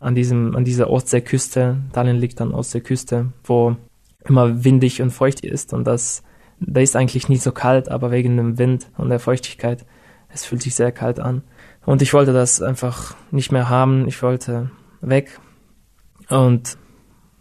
[0.00, 1.78] an diesem, an dieser Ostseeküste.
[1.92, 3.76] Tallinn liegt an Ostseeküste, wo
[4.24, 6.22] immer windig und feucht ist und das,
[6.60, 9.84] da ist eigentlich nicht so kalt, aber wegen dem Wind und der Feuchtigkeit,
[10.28, 11.42] es fühlt sich sehr kalt an.
[11.88, 14.06] Und ich wollte das einfach nicht mehr haben.
[14.08, 15.40] Ich wollte weg.
[16.28, 16.76] Und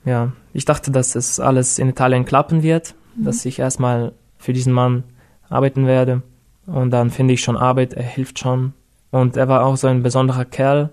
[0.06, 3.26] ja, ich dachte, dass es alles in Italien klappen wird, mhm.
[3.26, 5.04] dass ich erstmal für diesen Mann
[5.50, 6.22] arbeiten werde.
[6.65, 8.74] Und dann finde ich schon Arbeit, er hilft schon.
[9.12, 10.91] Und er war auch so ein besonderer Kerl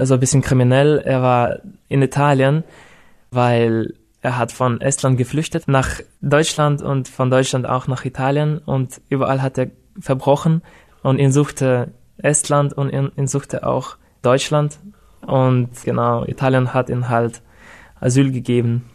[0.00, 0.98] also ein bisschen kriminell.
[0.98, 1.58] Er war
[1.88, 2.64] in Italien,
[3.30, 9.00] weil er hat von Estland geflüchtet nach Deutschland und von Deutschland auch nach Italien und
[9.08, 10.62] überall hat er verbrochen
[11.02, 14.78] und ihn suchte Estland und ihn, ihn suchte auch Deutschland
[15.26, 17.42] und genau, Italien hat ihn halt
[18.00, 18.86] Asyl gegeben.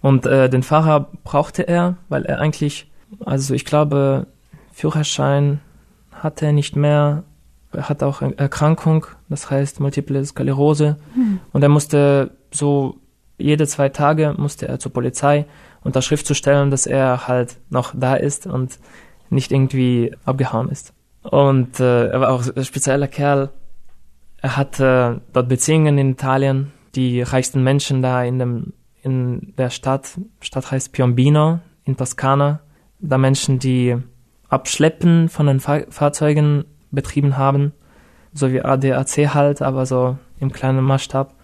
[0.00, 2.90] Und äh, den Fahrer brauchte er, weil er eigentlich,
[3.24, 4.26] also ich glaube,
[4.72, 5.60] Führerschein
[6.10, 7.24] hatte er nicht mehr.
[7.74, 10.96] Er hat auch eine Erkrankung, das heißt Multiple Sklerose.
[11.14, 11.40] Mhm.
[11.52, 12.96] Und er musste so
[13.38, 15.46] jede zwei Tage musste er zur Polizei
[15.82, 18.78] Unterschrift zu stellen, dass er halt noch da ist und
[19.30, 20.92] nicht irgendwie abgehauen ist.
[21.22, 23.50] Und äh, er war auch ein spezieller Kerl.
[24.40, 26.72] Er hatte dort Beziehungen in Italien.
[26.94, 32.60] Die reichsten Menschen da in dem in der Stadt, Stadt heißt Piombino in Toskana,
[33.00, 33.96] da Menschen, die
[34.48, 37.72] Abschleppen von den Fahr Fahrzeugen betrieben haben,
[38.32, 41.34] so wie ADAC halt, aber so im kleinen Maßstab.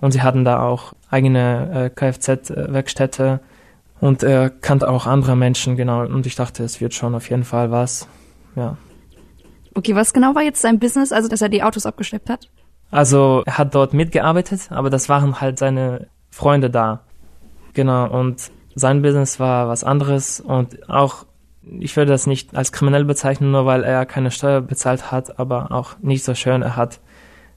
[0.00, 3.40] Und sie hatten da auch eigene äh, Kfz-Werkstätte
[4.00, 6.04] und er kannte auch andere Menschen, genau.
[6.04, 8.08] Und ich dachte, es wird schon auf jeden Fall was,
[8.56, 8.76] ja.
[9.74, 12.48] Okay, was genau war jetzt sein Business, also dass er die Autos abgeschleppt hat?
[12.90, 17.04] Also er hat dort mitgearbeitet, aber das waren halt seine Freunde da.
[17.72, 21.24] Genau, und sein Business war was anderes und auch,
[21.78, 25.72] ich würde das nicht als kriminell bezeichnen, nur weil er keine Steuer bezahlt hat, aber
[25.72, 26.62] auch nicht so schön.
[26.62, 27.00] Er hat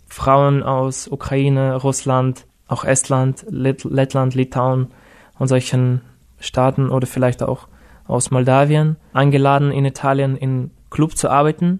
[0.07, 4.87] Frauen aus Ukraine, Russland, auch Estland, Lettland, Litauen
[5.39, 6.01] und solchen
[6.39, 7.67] Staaten oder vielleicht auch
[8.07, 11.79] aus Moldawien eingeladen, in Italien in Club zu arbeiten.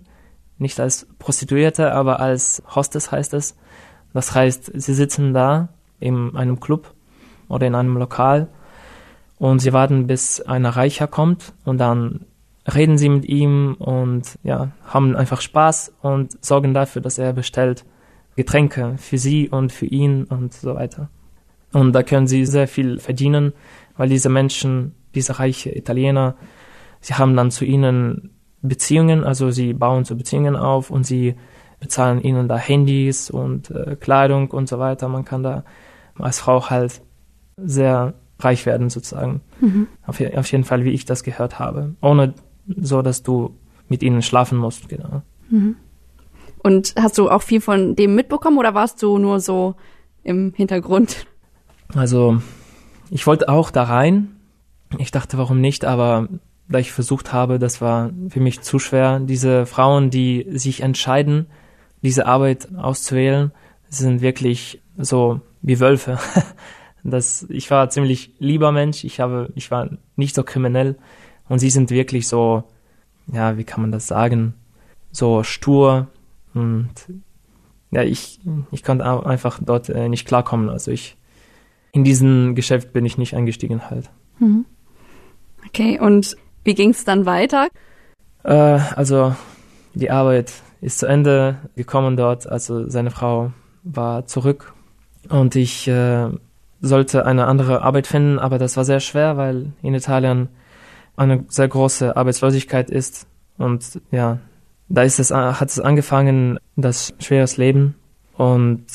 [0.57, 3.55] Nicht als Prostituierte, aber als Hostess heißt es.
[4.13, 6.93] Das heißt, sie sitzen da in einem Club
[7.47, 8.47] oder in einem Lokal
[9.37, 12.25] und sie warten, bis einer Reicher kommt und dann
[12.73, 17.85] reden sie mit ihm und ja, haben einfach Spaß und sorgen dafür, dass er bestellt
[18.35, 21.09] Getränke für sie und für ihn und so weiter.
[21.73, 23.53] Und da können sie sehr viel verdienen,
[23.97, 26.35] weil diese Menschen, diese reiche Italiener,
[27.01, 31.35] sie haben dann zu ihnen Beziehungen, also sie bauen so Beziehungen auf und sie
[31.79, 35.07] bezahlen ihnen da Handys und äh, Kleidung und so weiter.
[35.07, 35.63] Man kann da
[36.17, 37.01] als Frau halt
[37.57, 39.41] sehr reich werden sozusagen.
[39.61, 39.87] Mhm.
[40.05, 41.95] Auf, auf, jeden Fall, wie ich das gehört habe.
[42.01, 42.33] Ohne
[42.67, 43.55] so, dass du
[43.87, 45.21] mit ihnen schlafen musst, genau.
[45.49, 45.77] Mhm.
[46.59, 49.75] Und hast du auch viel von dem mitbekommen oder warst du nur so
[50.23, 51.27] im Hintergrund?
[51.93, 52.41] Also,
[53.11, 54.35] ich wollte auch da rein.
[54.97, 56.27] Ich dachte, warum nicht, aber
[56.67, 59.19] da ich versucht habe, das war für mich zu schwer.
[59.19, 61.45] Diese Frauen, die sich entscheiden,
[62.01, 63.51] diese Arbeit auszuwählen,
[63.87, 66.17] sind wirklich so wie Wölfe.
[67.11, 70.97] Das, ich war ziemlich lieber Mensch, ich habe, ich war nicht so kriminell
[71.47, 72.63] und sie sind wirklich so,
[73.31, 74.55] ja, wie kann man das sagen,
[75.11, 76.07] so stur
[76.55, 76.89] und
[77.91, 78.39] ja, ich,
[78.71, 80.69] ich konnte einfach dort äh, nicht klarkommen.
[80.69, 81.15] Also ich,
[81.91, 84.09] in diesem Geschäft bin ich nicht eingestiegen halt.
[84.39, 84.65] Mhm.
[85.67, 87.67] Okay, und wie ging es dann weiter?
[88.43, 89.35] Äh, also
[89.93, 92.47] die Arbeit ist zu Ende gekommen dort.
[92.47, 94.73] Also seine Frau war zurück
[95.29, 96.29] und ich äh,
[96.85, 100.49] sollte eine andere Arbeit finden, aber das war sehr schwer, weil in Italien
[101.17, 104.39] eine sehr große Arbeitslosigkeit ist und ja,
[104.87, 107.95] da ist es, hat es angefangen, das schweres Leben
[108.37, 108.85] und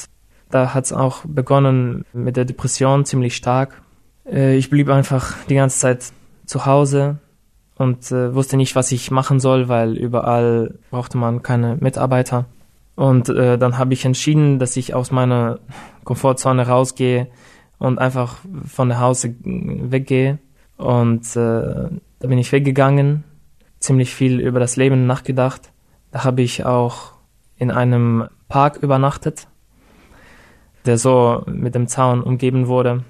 [0.51, 3.83] da hat es auch begonnen mit der Depression ziemlich stark.
[4.27, 6.13] Äh, ich blieb einfach die ganze Zeit
[6.45, 7.19] zu Hause
[7.77, 12.47] und äh, wusste nicht, was ich machen soll, weil überall brauchte man keine Mitarbeiter.
[12.97, 15.61] Und äh, dann habe ich entschieden, dass ich aus meiner
[16.05, 17.29] Komfortzone rausgehe
[17.81, 20.39] und einfach von der Hause weggehe.
[20.77, 21.89] Und äh,
[22.21, 23.25] da bin ich weggegangen,
[23.81, 25.73] ziemlich viel über das Leben nachgedacht.
[26.13, 27.15] Da habe ich auch
[27.57, 29.49] in einem Park übernachtet,
[30.85, 33.03] der so mit dem Zaun umgeben wurde.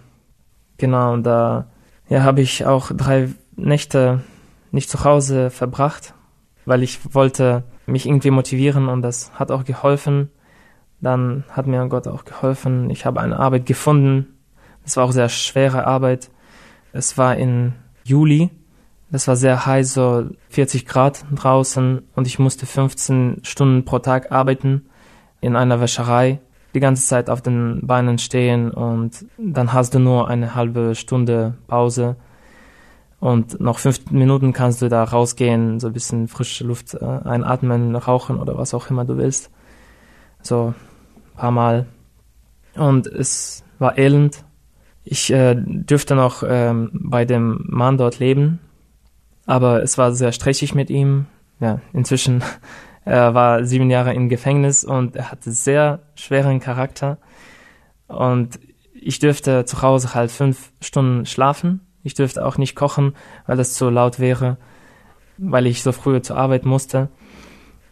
[0.78, 1.66] Genau, und da
[2.08, 4.22] ja, habe ich auch drei Nächte
[4.70, 6.14] nicht zu Hause verbracht,
[6.64, 10.30] weil ich wollte mich irgendwie motivieren und das hat auch geholfen.
[11.00, 12.88] Dann hat mir Gott auch geholfen.
[12.90, 14.36] Ich habe eine Arbeit gefunden,
[14.90, 16.30] es war auch sehr schwere Arbeit.
[16.92, 18.50] Es war in Juli.
[19.12, 24.32] Es war sehr heiß, so 40 Grad draußen und ich musste 15 Stunden pro Tag
[24.32, 24.86] arbeiten
[25.40, 26.40] in einer Wäscherei,
[26.74, 31.54] die ganze Zeit auf den Beinen stehen und dann hast du nur eine halbe Stunde
[31.68, 32.16] Pause
[33.20, 37.94] und noch fünf Minuten kannst du da rausgehen, so ein bisschen frische Luft äh, einatmen,
[37.94, 39.50] rauchen oder was auch immer du willst.
[40.42, 40.74] So
[41.34, 41.86] ein paar Mal.
[42.74, 44.44] Und es war elend
[45.04, 48.60] ich äh, dürfte noch ähm, bei dem Mann dort leben,
[49.46, 51.26] aber es war sehr stressig mit ihm.
[51.58, 52.42] Ja, inzwischen
[53.04, 57.18] er war sieben Jahre im Gefängnis und er hatte sehr schweren Charakter.
[58.08, 58.60] Und
[58.92, 61.80] ich dürfte zu Hause halt fünf Stunden schlafen.
[62.02, 63.14] Ich dürfte auch nicht kochen,
[63.46, 64.58] weil das zu laut wäre,
[65.38, 67.08] weil ich so früh zur Arbeit musste.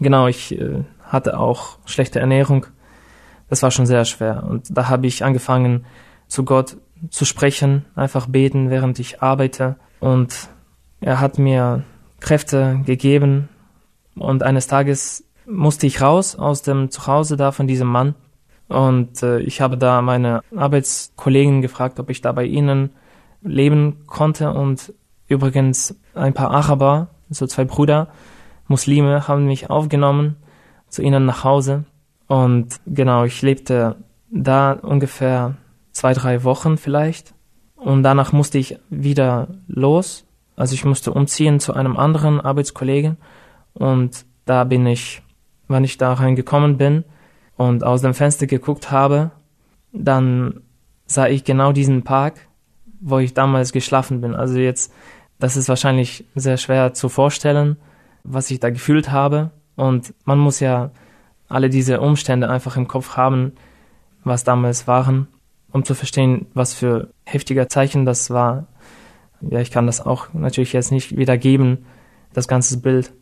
[0.01, 2.67] Genau, ich äh, hatte auch schlechte Ernährung
[3.49, 4.45] das war schon sehr schwer.
[4.49, 5.85] Und da habe ich angefangen,
[6.27, 6.77] zu Gott
[7.11, 9.77] zu sprechen, einfach beten, während ich arbeite.
[10.01, 10.49] Und
[11.01, 11.85] er hat mir
[12.21, 13.49] Kräfte gegeben.
[14.15, 18.15] Und eines Tages musste ich raus aus dem Zuhause da von diesem Mann.
[18.69, 22.91] Und äh, ich habe da meine Arbeitskollegen gefragt, ob ich da bei ihnen
[23.43, 24.53] leben konnte.
[24.53, 24.93] Und
[25.27, 28.09] übrigens ein paar Araber, so zwei Brüder,
[28.67, 30.37] Muslime, haben mich aufgenommen
[30.89, 31.85] zu ihnen nach Hause.
[32.27, 33.97] Und genau, ich lebte
[34.31, 35.57] da ungefähr
[35.99, 37.35] zwei, drei Wochen vielleicht.
[37.75, 40.25] Und danach musste ich wieder los.
[40.57, 43.17] Also ich musste umziehen zu einem anderen Arbeitskollegen.
[43.75, 45.23] Und da bin ich,
[45.67, 47.05] wann ich da reingekommen bin
[47.57, 49.33] und aus dem Fenster geguckt habe,
[49.93, 50.61] dann
[51.07, 52.35] sah ich genau diesen Park,
[53.01, 54.35] wo ich damals geschlafen bin.
[54.35, 54.93] Also jetzt,
[55.41, 57.77] das ist wahrscheinlich sehr schwer zu vorstellen,
[58.23, 59.51] was ich da gefühlt habe.
[59.75, 60.91] Und man muss ja
[61.49, 63.53] alle diese Umstände einfach im Kopf haben,
[64.25, 65.29] was damals waren,
[65.73, 68.67] um zu verstehen, was für heftiger Zeichen das war.
[69.41, 71.87] Ja, ich kann das auch natürlich jetzt nicht wiedergeben,
[72.33, 73.13] das ganze Bild.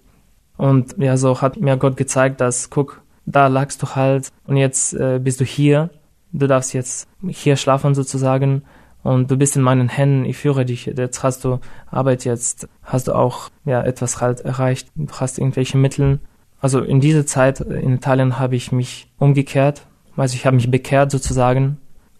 [0.56, 4.94] Und ja, so hat mir Gott gezeigt, dass, guck, da lagst du halt und jetzt
[4.94, 5.90] äh, bist du hier.
[6.32, 8.62] Du darfst jetzt hier schlafen sozusagen
[9.02, 10.24] und du bist in meinen Händen.
[10.24, 10.86] Ich führe dich.
[10.86, 14.88] Jetzt hast du Arbeit, jetzt hast du auch ja etwas halt erreicht.
[14.94, 16.20] Du hast irgendwelche Mittel
[16.60, 21.10] also in dieser Zeit in Italien habe ich mich umgekehrt, also ich habe mich bekehrt
[21.10, 21.78] sozusagen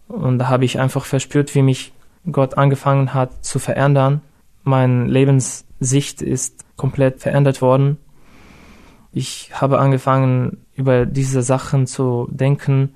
[0.09, 1.93] und da habe ich einfach verspürt, wie mich
[2.31, 4.21] Gott angefangen hat zu verändern.
[4.65, 7.99] Meine Lebenssicht ist komplett verändert worden.
[9.13, 12.95] Ich habe angefangen, über diese Sachen zu denken,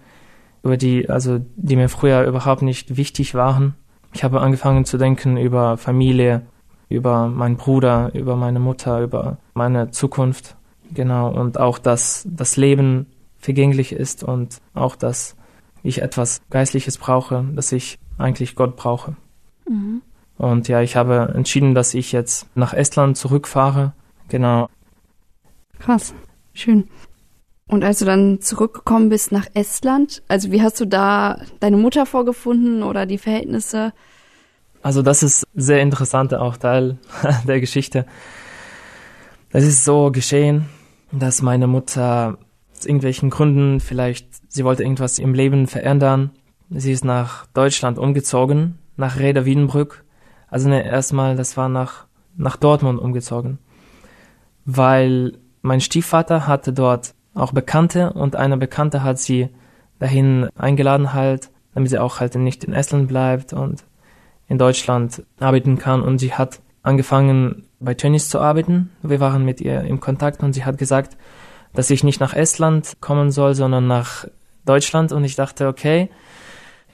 [0.62, 3.74] über die, also, die mir früher überhaupt nicht wichtig waren.
[4.12, 6.42] Ich habe angefangen zu denken über Familie,
[6.88, 10.56] über meinen Bruder, über meine Mutter, über meine Zukunft.
[10.92, 13.06] Genau, und auch, dass das Leben
[13.38, 15.36] vergänglich ist und auch, dass
[15.82, 19.16] ich etwas Geistliches brauche, dass ich eigentlich Gott brauche.
[19.68, 20.02] Mhm.
[20.36, 23.92] Und ja, ich habe entschieden, dass ich jetzt nach Estland zurückfahre.
[24.28, 24.68] Genau.
[25.78, 26.14] Krass,
[26.54, 26.88] schön.
[27.66, 32.04] Und als du dann zurückgekommen bist nach Estland, also wie hast du da deine Mutter
[32.04, 33.92] vorgefunden oder die Verhältnisse?
[34.82, 36.98] Also das ist sehr interessanter auch Teil
[37.46, 38.06] der Geschichte.
[39.50, 40.68] Es ist so geschehen,
[41.12, 42.38] dass meine Mutter
[42.86, 46.30] irgendwelchen Gründen vielleicht, sie wollte irgendwas im Leben verändern.
[46.70, 50.04] Sie ist nach Deutschland umgezogen, nach Reda Wiedenbrück.
[50.48, 53.58] Also ne, erstmal, das war nach, nach Dortmund umgezogen.
[54.64, 59.48] Weil mein Stiefvater hatte dort auch Bekannte und eine Bekannte hat sie
[59.98, 63.84] dahin eingeladen halt, damit sie auch halt nicht in Estland bleibt und
[64.48, 68.90] in Deutschland arbeiten kann und sie hat angefangen bei Tönnies zu arbeiten.
[69.02, 71.16] Wir waren mit ihr im Kontakt und sie hat gesagt,
[71.72, 74.26] dass ich nicht nach Estland kommen soll, sondern nach
[74.64, 75.12] Deutschland.
[75.12, 76.10] Und ich dachte, okay,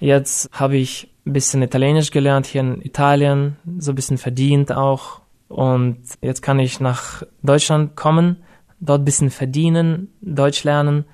[0.01, 5.21] jetzt habe ich ein bisschen Italienisch gelernt hier in Italien, so ein bisschen verdient auch.
[5.49, 8.43] Und jetzt kann ich nach Deutschland kommen,
[8.81, 11.05] dort ein bisschen verdienen, Deutsch lernen,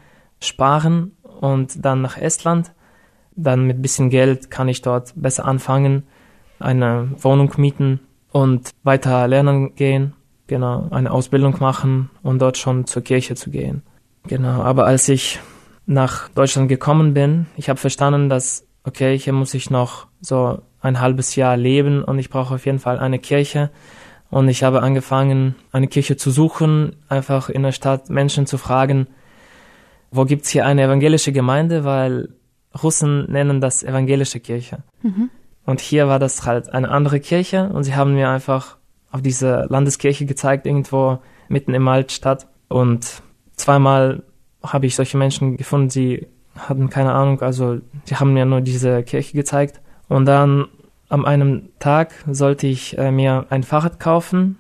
[0.41, 2.73] sparen und dann nach Estland.
[3.35, 6.05] Dann mit ein bisschen Geld kann ich dort besser anfangen,
[6.59, 10.15] eine Wohnung mieten und weiter lernen gehen,
[10.53, 13.83] genau, eine Ausbildung machen und dort schon zur Kirche zu gehen.
[14.29, 15.41] Genau, aber als ich
[15.87, 21.01] nach Deutschland gekommen bin, ich habe verstanden, dass, okay, hier muss ich noch so ein
[21.01, 23.71] halbes Jahr leben und ich brauche auf jeden Fall eine Kirche.
[24.31, 29.07] Und ich habe angefangen, eine Kirche zu suchen, einfach in der Stadt Menschen zu fragen,
[30.11, 32.29] wo gibt's hier eine evangelische Gemeinde, weil
[32.83, 34.83] Russen nennen das evangelische Kirche.
[35.03, 35.31] Mhm.
[35.65, 38.77] Und hier war das halt eine andere Kirche und sie haben mir einfach
[39.13, 42.49] auf diese Landeskirche gezeigt, irgendwo mitten im Altstadt.
[42.69, 43.23] Und
[43.57, 44.23] zweimal
[44.63, 49.03] habe ich solche Menschen gefunden, sie hatten keine Ahnung, also sie haben mir nur diese
[49.03, 49.81] Kirche gezeigt.
[50.09, 50.67] Und dann
[51.09, 54.59] am einem Tag sollte ich äh, mir ein Fahrrad kaufen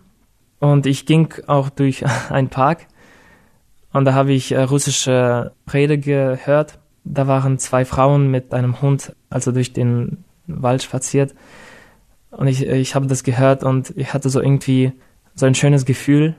[0.60, 2.86] und ich ging auch durch einen Park
[3.92, 6.78] und da habe ich äh, russische Rede gehört.
[7.04, 11.34] Da waren zwei Frauen mit einem Hund, also durch den Wald spaziert.
[12.32, 14.92] Und ich, ich habe das gehört und ich hatte so irgendwie
[15.34, 16.34] so ein schönes Gefühl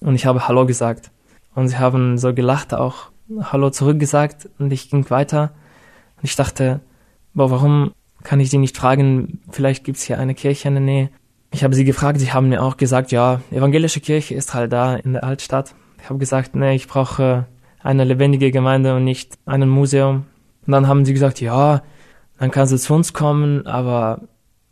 [0.00, 1.10] und ich habe Hallo gesagt.
[1.54, 5.52] Und sie haben so gelacht auch, Hallo zurückgesagt und ich ging weiter.
[6.18, 6.80] Und ich dachte,
[7.34, 11.10] boah, warum kann ich sie nicht fragen, vielleicht gibt's hier eine Kirche in der Nähe.
[11.50, 14.96] Ich habe sie gefragt, sie haben mir auch gesagt, ja, evangelische Kirche ist halt da
[14.96, 15.74] in der Altstadt.
[16.02, 17.46] Ich habe gesagt, nee, ich brauche
[17.82, 20.26] eine lebendige Gemeinde und nicht ein Museum.
[20.66, 21.82] Und dann haben sie gesagt, ja,
[22.38, 24.20] dann kannst du zu uns kommen, aber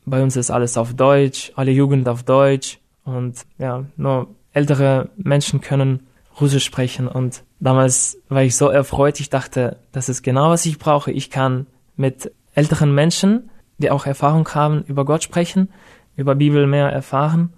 [0.06, 5.60] bei uns ist alles auf Deutsch, alle Jugend auf Deutsch und ja, nur ältere Menschen
[5.60, 6.06] können
[6.40, 10.78] Russisch sprechen und damals war ich so erfreut, ich dachte, das ist genau, was ich
[10.78, 11.10] brauche.
[11.10, 11.66] Ich kann
[11.96, 15.68] mit älteren Menschen, die auch Erfahrung haben, über Gott sprechen,
[16.16, 17.52] über Bibel mehr erfahren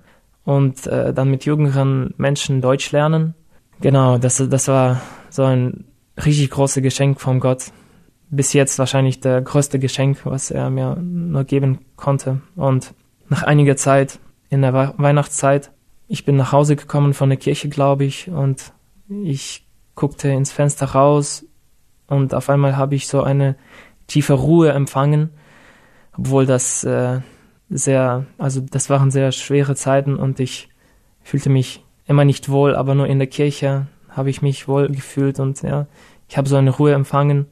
[0.45, 3.35] und äh, dann mit jüngeren Menschen Deutsch lernen.
[3.81, 5.85] Genau, das, das war so ein
[6.25, 7.71] richtig großes Geschenk von Gott.
[8.31, 12.41] Bis jetzt wahrscheinlich der größte Geschenk, was er mir nur geben konnte.
[12.57, 12.95] Und
[13.29, 14.19] nach einiger Zeit,
[14.51, 15.71] in der Weihnachtszeit,
[16.09, 18.73] ich bin nach Hause gekommen von der Kirche, glaube ich, und
[19.09, 21.45] ich guckte ins Fenster raus
[22.07, 23.57] und auf einmal habe ich so eine
[24.07, 25.31] tiefe Ruhe empfangen,
[26.17, 27.21] obwohl das äh,
[27.69, 30.69] sehr, also das waren sehr schwere Zeiten und ich
[31.23, 35.41] fühlte mich immer nicht wohl, aber nur in der Kirche habe ich mich wohl gefühlt
[35.41, 35.87] und ja,
[36.29, 37.47] ich habe so eine Ruhe empfangen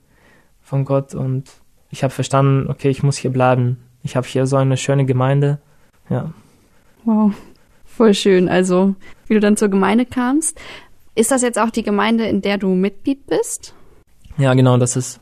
[0.66, 1.48] von Gott und
[1.90, 3.79] ich habe verstanden, okay, ich muss hier bleiben.
[4.02, 5.59] Ich habe hier so eine schöne Gemeinde.
[6.11, 6.33] Ja.
[7.05, 7.33] Wow,
[7.85, 8.48] voll schön.
[8.48, 8.96] Also,
[9.29, 10.61] wie du dann zur Gemeinde kamst.
[11.14, 13.74] Ist das jetzt auch die Gemeinde, in der du Mitglied bist?
[14.38, 15.20] Ja, genau, das ist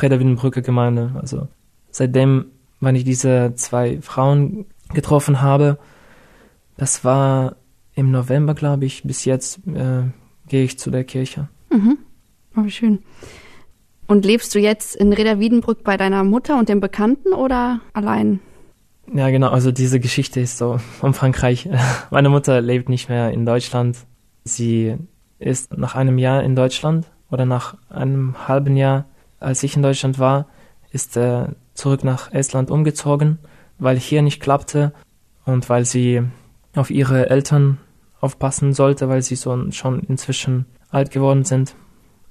[0.00, 1.12] Reda Wiedenbrücke Gemeinde.
[1.20, 1.46] Also,
[1.90, 2.46] seitdem,
[2.80, 5.78] wann ich diese zwei Frauen getroffen habe,
[6.78, 7.56] das war
[7.94, 10.04] im November, glaube ich, bis jetzt äh,
[10.48, 11.48] gehe ich zu der Kirche.
[11.70, 11.98] Mhm.
[12.56, 13.00] Oh, schön.
[14.06, 18.40] Und lebst du jetzt in Reda Wiedenbrück bei deiner Mutter und dem Bekannten oder allein?
[19.12, 19.50] Ja, genau.
[19.50, 21.68] Also diese Geschichte ist so von Frankreich.
[22.10, 23.98] Meine Mutter lebt nicht mehr in Deutschland.
[24.44, 24.96] Sie
[25.38, 29.06] ist nach einem Jahr in Deutschland oder nach einem halben Jahr,
[29.40, 30.46] als ich in Deutschland war,
[30.90, 33.38] ist er zurück nach Estland umgezogen,
[33.78, 34.92] weil hier nicht klappte
[35.44, 36.22] und weil sie
[36.74, 37.78] auf ihre Eltern
[38.20, 41.74] aufpassen sollte, weil sie so schon inzwischen alt geworden sind.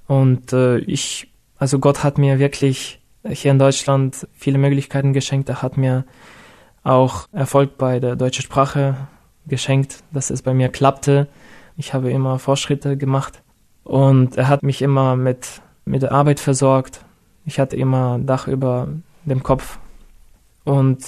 [0.06, 5.48] Und äh, ich, also Gott hat mir wirklich hier in Deutschland viele Möglichkeiten geschenkt.
[5.48, 6.04] Er hat mir
[6.82, 8.96] auch Erfolg bei der deutschen Sprache
[9.46, 11.28] geschenkt, dass es bei mir klappte.
[11.76, 13.42] Ich habe immer Fortschritte gemacht
[13.84, 17.04] und er hat mich immer mit, mit der Arbeit versorgt.
[17.44, 18.88] Ich hatte immer Dach über
[19.24, 19.78] dem Kopf
[20.64, 21.04] und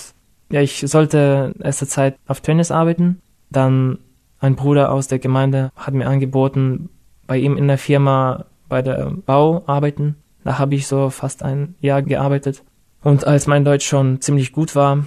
[0.50, 3.20] ja, ich sollte erste Zeit auf Tennis arbeiten.
[3.50, 3.98] Dann
[4.40, 6.90] ein Bruder aus der Gemeinde hat mir angeboten,
[7.26, 10.16] bei ihm in der Firma bei der Bau arbeiten.
[10.48, 12.64] Da habe ich so fast ein Jahr gearbeitet.
[13.02, 15.04] Und als mein Deutsch schon ziemlich gut war,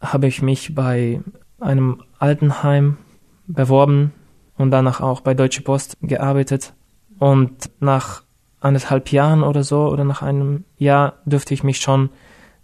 [0.00, 1.20] habe ich mich bei
[1.58, 2.96] einem Altenheim
[3.48, 4.12] beworben
[4.56, 6.72] und danach auch bei Deutsche Post gearbeitet.
[7.18, 8.22] Und nach
[8.60, 12.10] anderthalb Jahren oder so oder nach einem Jahr dürfte ich mich schon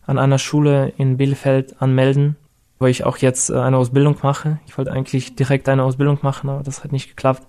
[0.06, 2.36] an einer Schule in Bielefeld anmelden
[2.78, 4.58] wo ich auch jetzt äh, eine Ausbildung mache.
[4.66, 7.46] Ich wollte eigentlich direkt eine Ausbildung machen, aber das hat nicht geklappt.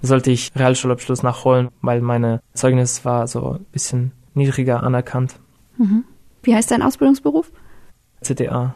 [0.00, 5.36] Da sollte ich Realschulabschluss nachholen, weil meine Zeugnis war so ein bisschen niedriger anerkannt.
[5.76, 6.04] Mhm.
[6.42, 7.50] Wie heißt dein Ausbildungsberuf?
[8.22, 8.74] CTA,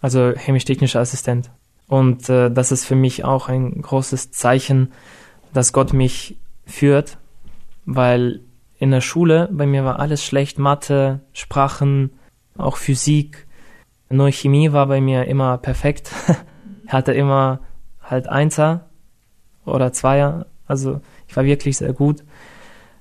[0.00, 1.50] also chemisch-technischer Assistent.
[1.88, 4.92] Und äh, das ist für mich auch ein großes Zeichen,
[5.52, 7.18] dass Gott mich führt,
[7.84, 8.40] weil
[8.78, 12.10] in der Schule bei mir war alles schlecht, Mathe, Sprachen,
[12.58, 13.45] auch Physik,
[14.08, 16.10] nur Chemie war bei mir immer perfekt.
[16.88, 17.60] hatte immer
[18.00, 18.88] halt Einser
[19.64, 20.46] oder Zweier.
[20.66, 22.24] Also ich war wirklich sehr gut.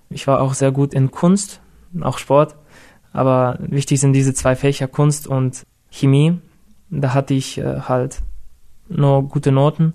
[0.09, 1.61] Ich war auch sehr gut in Kunst,
[2.01, 2.55] auch Sport.
[3.13, 6.39] Aber wichtig sind diese zwei Fächer Kunst und Chemie.
[6.89, 8.21] Da hatte ich äh, halt
[8.87, 9.93] nur gute Noten.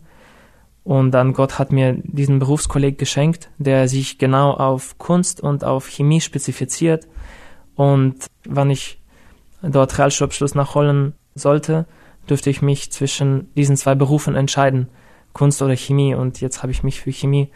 [0.83, 5.87] Und dann Gott hat mir diesen Berufskolleg geschenkt, der sich genau auf Kunst und auf
[5.89, 7.07] Chemie spezifiziert.
[7.75, 9.00] Und wann ich
[9.63, 11.87] dort Realschulabschluss nachholen sollte,
[12.29, 14.89] dürfte ich mich zwischen diesen zwei Berufen entscheiden,
[15.33, 16.15] Kunst oder Chemie.
[16.15, 17.51] Und jetzt habe ich mich für Chemie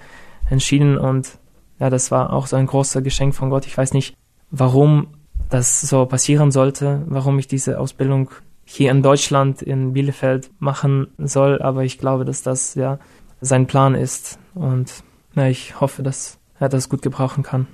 [0.50, 1.38] entschieden und
[1.80, 3.66] ja, das war auch so ein großer Geschenk von Gott.
[3.66, 4.16] Ich weiß nicht,
[4.50, 5.08] warum
[5.50, 8.30] das so passieren sollte, warum ich diese Ausbildung
[8.64, 12.98] hier in Deutschland, in Bielefeld machen soll, aber ich glaube, dass das ja
[13.40, 17.66] sein Plan ist und ja, ich hoffe, dass er das gut gebrauchen kann.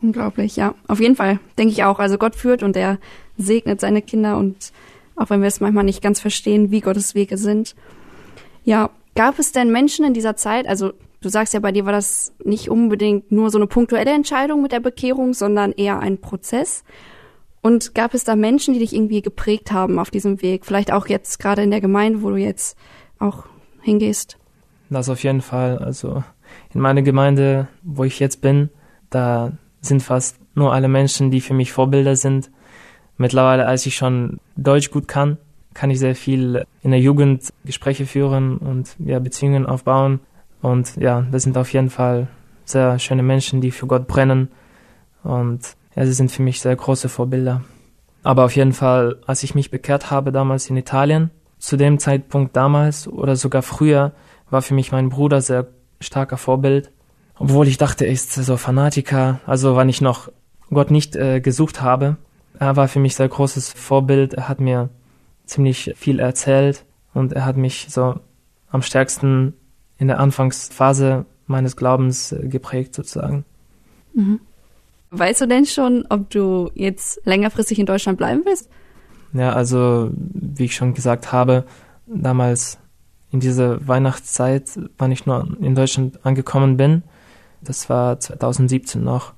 [0.00, 0.74] Unglaublich, ja.
[0.88, 2.00] Auf jeden Fall, denke ich auch.
[2.00, 2.98] Also Gott führt und er
[3.36, 4.72] segnet seine Kinder und
[5.16, 7.74] auch wenn wir es manchmal nicht ganz verstehen, wie Gottes Wege sind.
[8.64, 11.92] Ja, gab es denn Menschen in dieser Zeit, also du sagst ja, bei dir war
[11.92, 16.84] das nicht unbedingt nur so eine punktuelle Entscheidung mit der Bekehrung, sondern eher ein Prozess.
[17.60, 20.66] Und gab es da Menschen, die dich irgendwie geprägt haben auf diesem Weg?
[20.66, 22.76] Vielleicht auch jetzt gerade in der Gemeinde, wo du jetzt
[23.20, 23.44] auch
[23.82, 24.36] hingehst?
[24.90, 25.78] Das auf jeden Fall.
[25.78, 26.24] Also
[26.74, 28.70] in meiner Gemeinde, wo ich jetzt bin,
[29.10, 32.50] da sind fast nur alle Menschen, die für mich Vorbilder sind.
[33.16, 35.38] Mittlerweile, als ich schon Deutsch gut kann,
[35.74, 40.20] kann ich sehr viel in der Jugend Gespräche führen und ja, Beziehungen aufbauen.
[40.60, 42.28] Und ja, das sind auf jeden Fall
[42.64, 44.48] sehr schöne Menschen, die für Gott brennen.
[45.22, 45.60] Und
[45.94, 47.62] ja, sie sind für mich sehr große Vorbilder.
[48.22, 52.56] Aber auf jeden Fall, als ich mich bekehrt habe damals in Italien, zu dem Zeitpunkt
[52.56, 54.12] damals oder sogar früher,
[54.50, 55.68] war für mich mein Bruder sehr
[56.00, 56.90] starker Vorbild
[57.42, 60.30] obwohl ich dachte, er ist so Fanatiker, also wann ich noch
[60.70, 62.16] Gott nicht äh, gesucht habe.
[62.58, 64.34] Er war für mich sehr großes Vorbild.
[64.34, 64.90] Er hat mir
[65.46, 66.84] ziemlich viel erzählt
[67.14, 68.20] und er hat mich so
[68.70, 69.54] am stärksten
[69.98, 73.44] in der Anfangsphase meines Glaubens äh, geprägt sozusagen.
[74.14, 74.40] Mhm.
[75.10, 78.70] Weißt du denn schon, ob du jetzt längerfristig in Deutschland bleiben willst?
[79.34, 81.64] Ja, also wie ich schon gesagt habe,
[82.06, 82.78] damals
[83.30, 87.02] in dieser Weihnachtszeit, wann ich nur in Deutschland angekommen bin,
[87.60, 89.34] das war 2017 noch.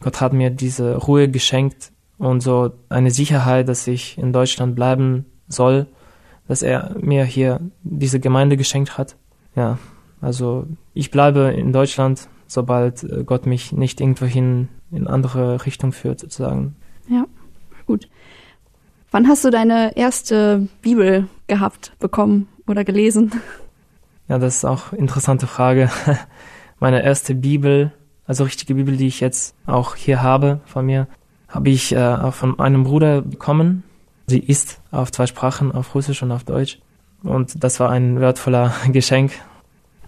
[0.00, 1.92] Gott hat mir diese Ruhe geschenkt
[2.22, 5.86] und so eine Sicherheit, dass ich in Deutschland bleiben soll,
[6.46, 9.16] dass er mir hier diese Gemeinde geschenkt hat.
[9.56, 9.78] Ja,
[10.20, 16.20] also ich bleibe in Deutschland, sobald äh, Gott mich nicht irgendwohin in andere Richtung führt,
[16.20, 16.76] sozusagen.
[17.08, 17.24] Ja,
[17.86, 18.08] gut.
[19.10, 23.32] Wann hast du deine erste Bibel gehabt, bekommen oder gelesen?
[24.28, 25.90] Ja, das ist auch eine interessante Frage.
[26.78, 27.92] Meine erste Bibel,
[28.24, 31.08] also richtige Bibel, die ich jetzt auch hier habe von mir,
[31.52, 33.84] habe ich äh, auch von einem Bruder bekommen.
[34.26, 36.80] Sie ist auf zwei Sprachen, auf Russisch und auf Deutsch.
[37.22, 39.32] Und das war ein wertvoller Geschenk.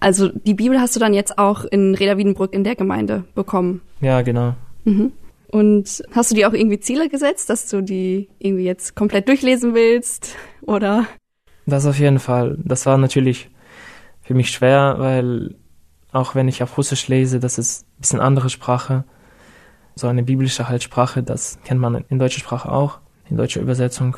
[0.00, 3.82] Also die Bibel hast du dann jetzt auch in Reda Wiedenbrück in der Gemeinde bekommen?
[4.00, 4.54] Ja, genau.
[4.84, 5.12] Mhm.
[5.48, 9.74] Und hast du dir auch irgendwie Ziele gesetzt, dass du die irgendwie jetzt komplett durchlesen
[9.74, 10.34] willst?
[10.62, 11.06] Oder?
[11.66, 12.58] Das auf jeden Fall.
[12.64, 13.50] Das war natürlich
[14.22, 15.54] für mich schwer, weil
[16.12, 19.04] auch wenn ich auf Russisch lese, das ist ein bisschen andere Sprache.
[19.94, 22.98] So eine biblische halt Sprache, das kennt man in deutscher Sprache auch,
[23.30, 24.16] in deutscher Übersetzung.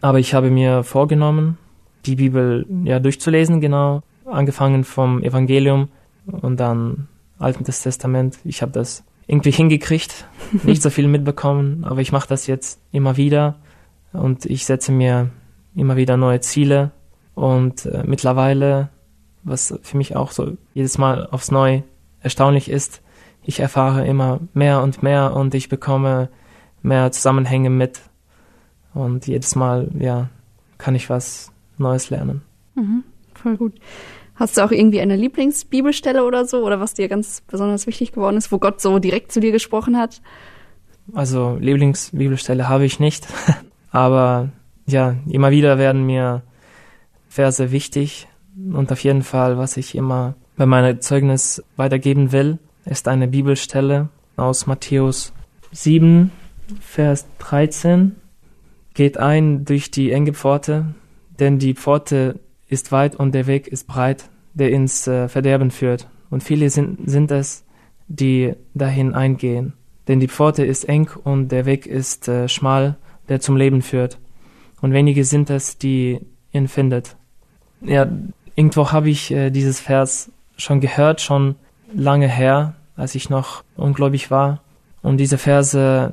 [0.00, 1.58] Aber ich habe mir vorgenommen,
[2.06, 5.88] die Bibel ja durchzulesen, genau, angefangen vom Evangelium
[6.26, 8.38] und dann Altes Testament.
[8.44, 10.26] Ich habe das irgendwie hingekriegt,
[10.64, 13.56] nicht so viel mitbekommen, aber ich mache das jetzt immer wieder
[14.12, 15.30] und ich setze mir
[15.74, 16.90] immer wieder neue Ziele
[17.34, 18.88] und äh, mittlerweile,
[19.44, 21.84] was für mich auch so jedes Mal aufs Neue
[22.20, 23.00] erstaunlich ist,
[23.48, 26.28] ich erfahre immer mehr und mehr und ich bekomme
[26.82, 28.02] mehr Zusammenhänge mit
[28.92, 30.28] und jedes Mal, ja,
[30.76, 32.42] kann ich was Neues lernen.
[32.74, 33.72] Mhm, voll gut.
[34.34, 38.36] Hast du auch irgendwie eine Lieblingsbibelstelle oder so oder was dir ganz besonders wichtig geworden
[38.36, 40.20] ist, wo Gott so direkt zu dir gesprochen hat?
[41.14, 43.26] Also Lieblingsbibelstelle habe ich nicht,
[43.90, 44.50] aber
[44.86, 46.42] ja, immer wieder werden mir
[47.30, 48.28] Verse wichtig
[48.74, 54.08] und auf jeden Fall, was ich immer bei meinem Zeugnis weitergeben will, ist eine Bibelstelle
[54.36, 55.32] aus Matthäus
[55.72, 56.30] 7,
[56.80, 58.16] Vers 13.
[58.94, 60.94] Geht ein durch die enge Pforte,
[61.38, 66.08] denn die Pforte ist weit und der Weg ist breit, der ins äh, Verderben führt.
[66.30, 67.64] Und viele sind, sind es,
[68.08, 69.74] die dahin eingehen.
[70.08, 72.96] Denn die Pforte ist eng und der Weg ist äh, schmal,
[73.28, 74.18] der zum Leben führt.
[74.80, 76.20] Und wenige sind es, die
[76.52, 77.16] ihn findet.
[77.82, 78.08] Ja,
[78.54, 81.56] irgendwo habe ich äh, dieses Vers schon gehört, schon
[81.94, 84.60] lange her, als ich noch ungläubig war.
[85.02, 86.12] Und diese Verse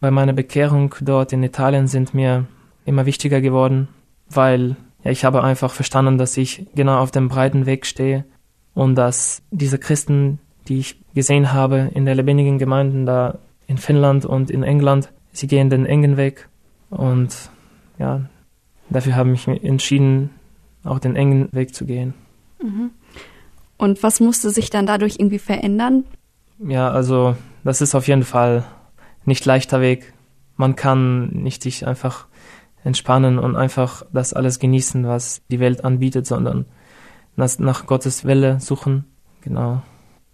[0.00, 2.46] bei meiner Bekehrung dort in Italien sind mir
[2.86, 3.88] immer wichtiger geworden,
[4.30, 8.24] weil ja, ich habe einfach verstanden, dass ich genau auf dem breiten Weg stehe
[8.74, 14.24] und dass diese Christen, die ich gesehen habe in der lebendigen Gemeinden da in Finnland
[14.24, 16.48] und in England, sie gehen den engen Weg
[16.90, 17.50] und
[17.98, 18.22] ja,
[18.88, 20.30] dafür habe ich mich entschieden,
[20.84, 22.14] auch den engen Weg zu gehen.
[22.62, 22.90] Mhm.
[23.76, 26.04] Und was musste sich dann dadurch irgendwie verändern?
[26.66, 28.64] Ja, also das ist auf jeden Fall
[29.24, 30.12] nicht leichter Weg.
[30.56, 32.26] Man kann nicht sich einfach
[32.84, 36.66] entspannen und einfach das alles genießen, was die Welt anbietet, sondern
[37.36, 39.04] nach Gottes Wille suchen.
[39.42, 39.82] Genau.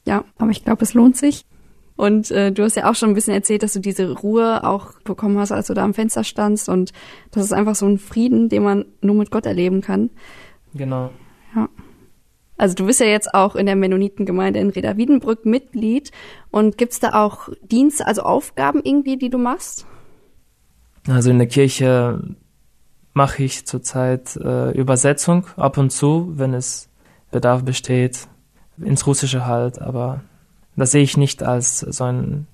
[0.07, 1.45] Ja, aber ich glaube, es lohnt sich.
[1.97, 4.93] Und äh, du hast ja auch schon ein bisschen erzählt, dass du diese Ruhe auch
[5.01, 6.69] bekommen hast, als du da am Fenster standst.
[6.69, 6.93] Und
[7.31, 10.11] das ist einfach so ein Frieden, den man nur mit Gott erleben kann.
[10.75, 11.11] Genau.
[11.55, 11.69] Ja.
[12.57, 16.11] Also du bist ja jetzt auch in der Mennonitengemeinde in Reda Wiedenbrück Mitglied.
[16.51, 19.87] Und gibt's da auch Dienste, also Aufgaben irgendwie, die du machst?
[21.09, 22.35] Also in der Kirche
[23.13, 26.89] mache ich zurzeit äh, Übersetzung ab und zu, wenn es
[27.31, 28.29] Bedarf besteht,
[28.79, 30.21] ins Russische halt, aber
[30.77, 32.47] das sehe ich nicht als so ein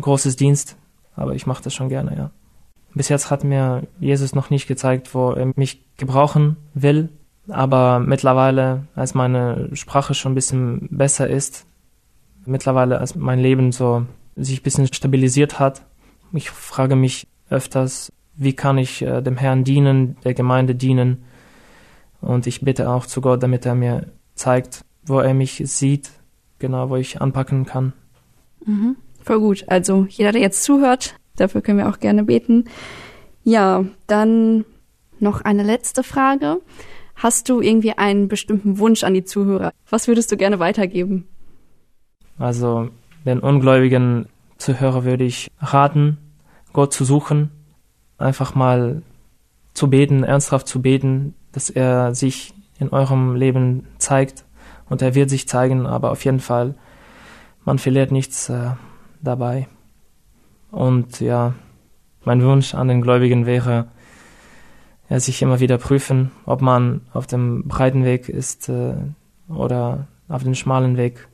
[0.00, 0.76] großes Dienst,
[1.16, 2.30] aber ich mache das schon gerne, ja.
[2.94, 7.10] Bis jetzt hat mir Jesus noch nicht gezeigt, wo er mich gebrauchen will,
[7.48, 11.66] aber mittlerweile, als meine Sprache schon ein bisschen besser ist,
[12.44, 15.82] mittlerweile, als mein Leben so sich ein bisschen stabilisiert hat,
[16.32, 21.24] ich frage mich, öfters, wie kann ich äh, dem Herrn dienen, der Gemeinde dienen.
[22.20, 26.10] Und ich bitte auch zu Gott, damit er mir zeigt, wo er mich sieht,
[26.58, 27.92] genau, wo ich anpacken kann.
[28.64, 28.96] Mhm.
[29.22, 29.64] Voll gut.
[29.68, 32.64] Also jeder, der jetzt zuhört, dafür können wir auch gerne beten.
[33.44, 34.64] Ja, dann
[35.18, 36.60] noch eine letzte Frage.
[37.16, 39.72] Hast du irgendwie einen bestimmten Wunsch an die Zuhörer?
[39.88, 41.26] Was würdest du gerne weitergeben?
[42.38, 42.90] Also
[43.24, 44.26] den ungläubigen
[44.58, 46.18] Zuhörer würde ich raten,
[46.74, 47.50] Gott zu suchen,
[48.18, 49.02] einfach mal
[49.72, 54.44] zu beten, ernsthaft zu beten, dass er sich in eurem Leben zeigt
[54.88, 56.74] und er wird sich zeigen, aber auf jeden Fall,
[57.64, 58.72] man verliert nichts äh,
[59.22, 59.68] dabei.
[60.70, 61.54] Und ja,
[62.24, 63.88] mein Wunsch an den Gläubigen wäre,
[65.08, 68.94] ja, sich immer wieder prüfen, ob man auf dem breiten Weg ist äh,
[69.48, 71.28] oder auf dem schmalen Weg.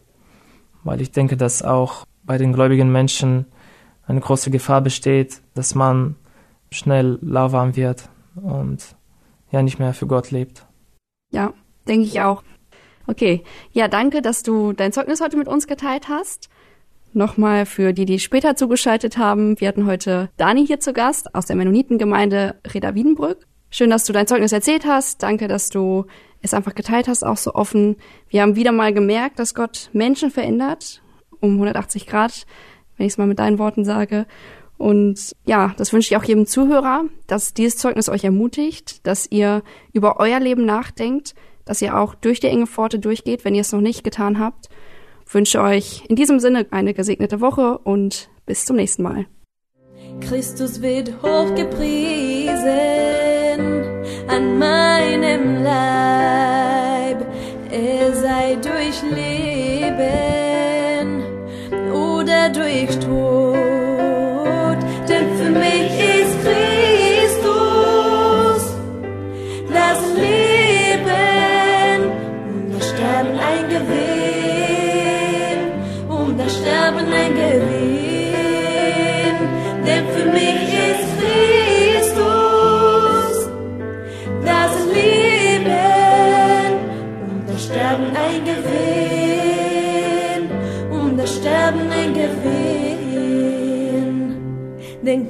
[0.85, 3.47] Weil ich denke, dass auch bei den gläubigen Menschen
[4.07, 6.17] eine große Gefahr besteht, dass man
[6.71, 8.97] schnell lauwarm wird und
[9.51, 10.67] ja nicht mehr für Gott lebt.
[11.31, 11.53] Ja,
[11.87, 12.43] denke ich auch.
[13.07, 13.43] Okay,
[13.73, 16.49] ja, danke, dass du dein Zeugnis heute mit uns geteilt hast.
[17.15, 19.61] Nochmal für die, die später zugeschaltet haben.
[19.61, 23.47] Wir hatten heute Dani hier zu Gast aus der Mennonitengemeinde Reda Wiedenbrück.
[23.75, 25.23] Schön, dass du dein Zeugnis erzählt hast.
[25.23, 26.05] Danke, dass du
[26.43, 27.97] es einfach geteilt hast, auch so offen.
[28.29, 31.01] Wir haben wieder mal gemerkt, dass Gott Menschen verändert,
[31.41, 32.45] um 180 Grad,
[32.99, 34.27] wenn ich es mal mit deinen Worten sage.
[34.77, 39.63] Und ja, das wünsche ich auch jedem Zuhörer, dass dieses Zeugnis euch ermutigt, dass ihr
[39.95, 43.73] über euer Leben nachdenkt, dass ihr auch durch die enge Pforte durchgeht, wenn ihr es
[43.73, 44.69] noch nicht getan habt.
[45.27, 49.25] Ich wünsche euch in diesem Sinne eine gesegnete Woche und bis zum nächsten Mal.
[50.21, 53.32] Christus wird hochgepriesen
[54.43, 57.19] an meinem Leib.
[57.71, 60.03] Er sei durch Leben
[61.93, 63.72] oder durch Tod.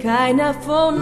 [0.03, 0.94] Keiner von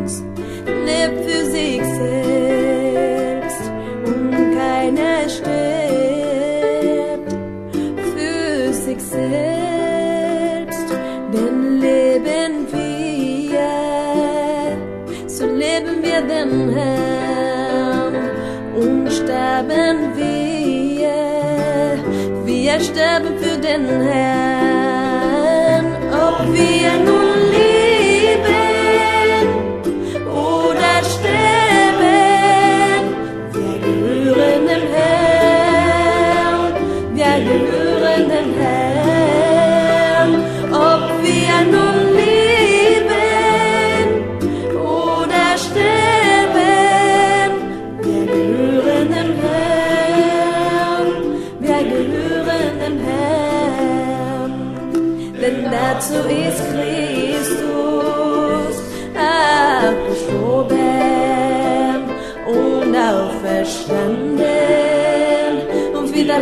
[0.00, 0.22] uns
[0.66, 3.62] lebt für sich selbst
[4.04, 5.48] und keiner stirbt
[8.14, 10.88] für sich selbst.
[11.32, 13.70] Denn leben wir,
[15.26, 18.14] so leben wir den Herrn
[18.76, 21.14] und sterben wir,
[22.44, 24.37] wir sterben für den Herrn,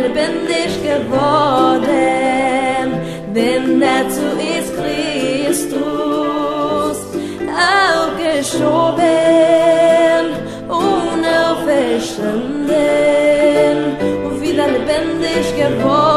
[0.07, 1.87] lebendig geworden,
[3.35, 4.25] denn dazu
[4.57, 5.77] ist Christus
[10.69, 13.77] und auferstanden
[14.25, 16.16] und wieder lebendig geworden,